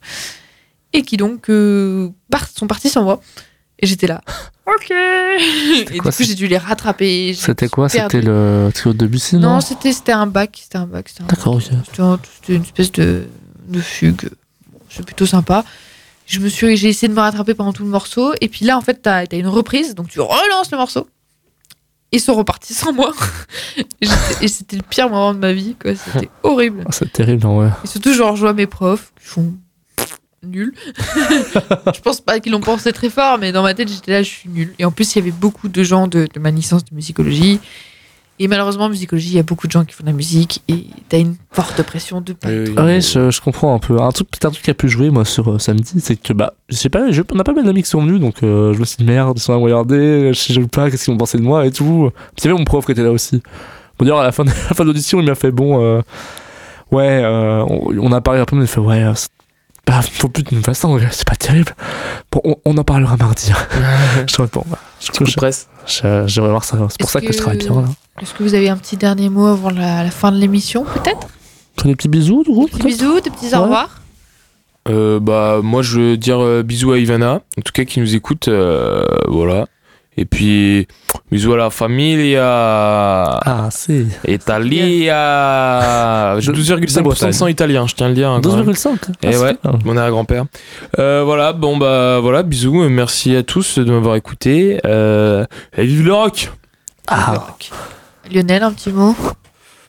[0.93, 3.21] Et qui donc sont partis sans moi.
[3.80, 4.21] Et j'étais là.
[4.65, 4.91] Ok.
[4.91, 7.34] Et du quoi, coup, j'ai dû les rattraper.
[7.34, 7.89] C'était quoi.
[7.89, 10.57] C'était le trio de Debussy, non, Non, c'était c'était un bac.
[10.63, 11.11] C'était un bac.
[11.28, 11.63] D'accord, ok.
[11.86, 13.26] C'était un- C'était une espèce de,
[13.67, 14.30] de fugue.
[14.71, 15.65] Bon, c'est plutôt sympa.
[16.28, 18.34] Je me suis, j'ai essayé de me rattraper pendant tout le morceau.
[18.39, 19.95] Et puis là, en fait, t'as as une reprise.
[19.95, 21.09] Donc tu relances le morceau.
[22.13, 23.11] Ils sont repartis sans moi.
[24.41, 25.76] Et c'était le pire moment de ma vie.
[25.76, 25.91] quoi.
[25.93, 26.84] C'était horrible.
[26.86, 27.69] Ah, C'est terrible, en vrai.
[27.84, 29.53] Et surtout, genre, je vois mes profs qui font
[30.47, 30.73] nul.
[31.93, 34.29] je pense pas qu'ils l'ont pensé très fort, mais dans ma tête, j'étais là, je
[34.29, 34.73] suis nul.
[34.79, 37.59] Et en plus, il y avait beaucoup de gens de, de ma licence de musicologie.
[38.39, 40.63] Et malheureusement, en musicologie, il y a beaucoup de gens qui font de la musique
[40.67, 42.75] et t'as une forte pression de pas Oui, être- oui.
[42.83, 44.01] Ouais, je, je comprends un peu.
[44.01, 46.33] Un truc, peut-être un truc qui a pu jouer, moi, sur euh, samedi, c'est que,
[46.33, 48.73] bah, je sais pas, je- on a pas mal d'amis qui sont venus, donc euh,
[48.73, 51.05] je me suis dit, merde, ils sont là à me regarder, je sais pas, qu'est-ce
[51.05, 52.09] qu'ils vont penser de moi et tout.
[52.35, 53.35] Puis il y avait mon prof qui était là aussi.
[53.99, 56.01] Bon, d'ailleurs, à la fin de la l'audition, il m'a fait, bon, euh,
[56.91, 59.29] ouais, euh, on, on a parlé un peu, mais il fait, ouais, euh, c'est-
[59.86, 61.75] bah, faut plus de toute façon, c'est pas terrible.
[62.31, 63.51] Bon, on, on en parlera mardi.
[64.27, 65.67] je te bon, bah, je, Coup je, presse.
[65.86, 66.77] j'aimerais voir ça.
[66.89, 67.88] C'est pour ça que, je travaille bien, là.
[68.21, 71.27] Est-ce que vous avez un petit dernier mot avant la, la fin de l'émission, peut-être?
[71.84, 72.86] Des petits bisous, du coup, Des peut-être?
[72.86, 73.55] bisous, des petits Ouais.
[73.57, 73.99] au revoir.
[74.89, 78.15] Euh, bah, moi, je veux dire euh, bisous à Ivana, en tout cas qui nous
[78.15, 78.47] écoute.
[78.47, 79.65] euh, voilà.
[80.16, 80.88] Et puis,
[81.32, 84.05] bisous à la famille, à Ah, c'est.
[84.28, 86.36] Italia.
[86.36, 87.32] De- de 12,5% de Bretagne.
[87.32, 88.30] sang italien, je tiens à le dire.
[88.30, 88.66] hein, quand même.
[88.66, 89.57] 12,5 Eh Ah, ouais.
[89.86, 90.45] Mon arrière-grand-père.
[90.99, 94.80] Euh, voilà, bon bah voilà, bisous, merci à tous de m'avoir écouté.
[94.86, 95.45] Euh,
[95.78, 96.51] et vive le rock
[97.07, 97.47] Ah,
[98.32, 99.16] Lionel, un petit mot?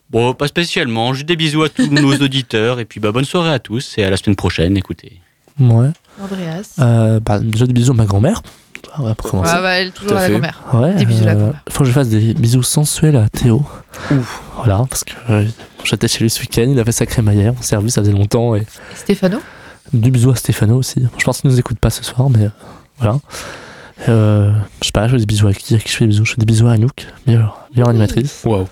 [0.09, 1.13] Bon, pas spécialement.
[1.13, 2.79] Juste des bisous à tous nos auditeurs.
[2.79, 3.95] Et puis, bah, bonne soirée à tous.
[3.97, 4.77] Et à la semaine prochaine.
[4.77, 5.19] Écoutez.
[5.59, 5.87] ouais.
[6.21, 6.75] Andreas.
[6.79, 8.41] Euh, bah, déjà des bisous à ma grand-mère.
[8.93, 9.51] Ah ouais, pour commencer.
[9.55, 10.61] Ah bah, elle est toujours à la grand-mère.
[10.73, 11.61] Ouais, Des bisous à la euh, grand-mère.
[11.69, 13.63] faut que je fasse des bisous sensuels à Théo.
[14.57, 15.45] Voilà, parce que euh,
[15.83, 18.11] j'étais chez lui ce week-end, il a fait sa crémaillère, on s'est revu, ça faisait
[18.13, 18.55] longtemps.
[18.55, 18.65] Et Et
[18.95, 19.39] Stéphano
[19.93, 21.05] du bisou à Stéphano aussi.
[21.17, 22.49] Je pense qu'il nous écoute pas ce soir, mais euh,
[22.99, 23.19] voilà.
[24.09, 26.09] Euh, je sais pas, je fais des bisous à qui À qui je fais des
[26.09, 26.25] bisous?
[26.25, 28.41] Je fais des bisous à Anouk, meilleure, meilleure animatrice.
[28.45, 28.67] Waouh.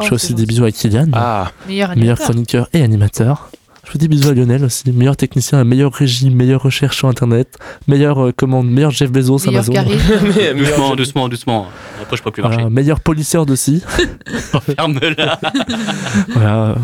[0.00, 3.50] Je fais aussi des bisous à Kylian, Ah, Meilleur chroniqueur et animateur.
[3.88, 7.56] Je fais des bisous à Lionel aussi, meilleur technicien, meilleur régie, meilleure recherche sur internet,
[7.86, 9.72] meilleure euh, commande, meilleur Jeff Bezos Meilleur Amazon.
[10.36, 11.66] mais- Doucement, doucement, doucement.
[12.02, 12.56] Après, je peux plus marcher.
[12.56, 13.82] Voilà, meilleur policier aussi.
[14.76, 15.40] Ferme-la.
[16.34, 16.74] voilà.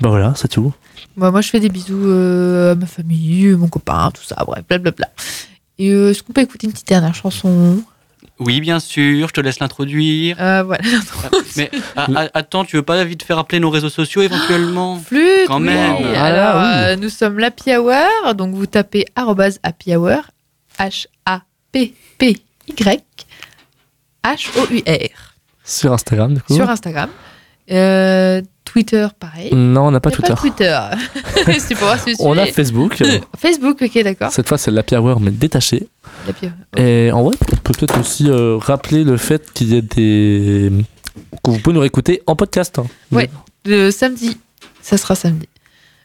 [0.00, 0.72] Bah voilà, c'est tout.
[1.16, 4.64] Bah, moi, je fais des bisous euh, à ma famille, mon copain, tout ça, bref,
[4.68, 5.06] blablabla.
[5.78, 7.78] Et euh, est-ce qu'on peut écouter une petite dernière chanson?
[8.40, 10.36] Oui, bien sûr, je te laisse l'introduire.
[10.40, 10.82] Euh, Voilà.
[11.56, 15.46] Mais ah, ah, attends, tu veux pas vite faire appeler nos réseaux sociaux éventuellement Flûte,
[15.48, 15.66] Quand oui.
[15.66, 15.96] même.
[16.14, 16.68] Ah, Alors, oui.
[16.74, 20.20] euh, nous sommes l'Happy Hour, donc vous tapez Happy Hour,
[20.78, 22.42] H-A-P-P-Y,
[24.24, 25.34] H-O-U-R,
[25.64, 26.54] Sur Instagram, du coup.
[26.54, 27.10] sur Instagram.
[27.70, 29.54] Euh, Twitter, pareil.
[29.54, 30.34] Non, on n'a pas Twitter.
[30.38, 30.78] Twitter.
[31.58, 33.02] C'est pour voir si je On a Facebook.
[33.38, 34.30] Facebook, ok, d'accord.
[34.30, 35.88] Cette fois, c'est l'Happy Hour, mais détaché.
[36.26, 36.52] L'Happy Hour.
[36.82, 37.36] Et en vrai,
[37.72, 40.70] peut peut-être aussi euh, rappeler le fait qu'il y a des.
[41.44, 42.78] que vous pouvez nous réécouter en podcast.
[42.78, 42.86] hein.
[43.12, 43.28] Ouais.
[43.64, 44.38] Le samedi,
[44.80, 45.48] ça sera samedi.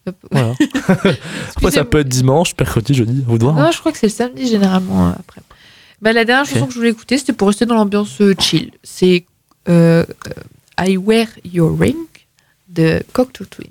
[0.05, 0.15] Hop.
[0.31, 0.53] Voilà.
[1.55, 3.53] Après, ça peut être dimanche, mercredi, jeudi, doigt.
[3.53, 5.41] Non, je crois que c'est le samedi généralement euh, après.
[6.01, 8.71] Bah, la dernière chanson que je voulais écouter, c'était pour rester dans l'ambiance euh, chill.
[8.83, 9.25] C'est
[9.69, 11.95] euh, euh, I Wear Your Ring
[12.67, 13.69] de Cocteau Twins.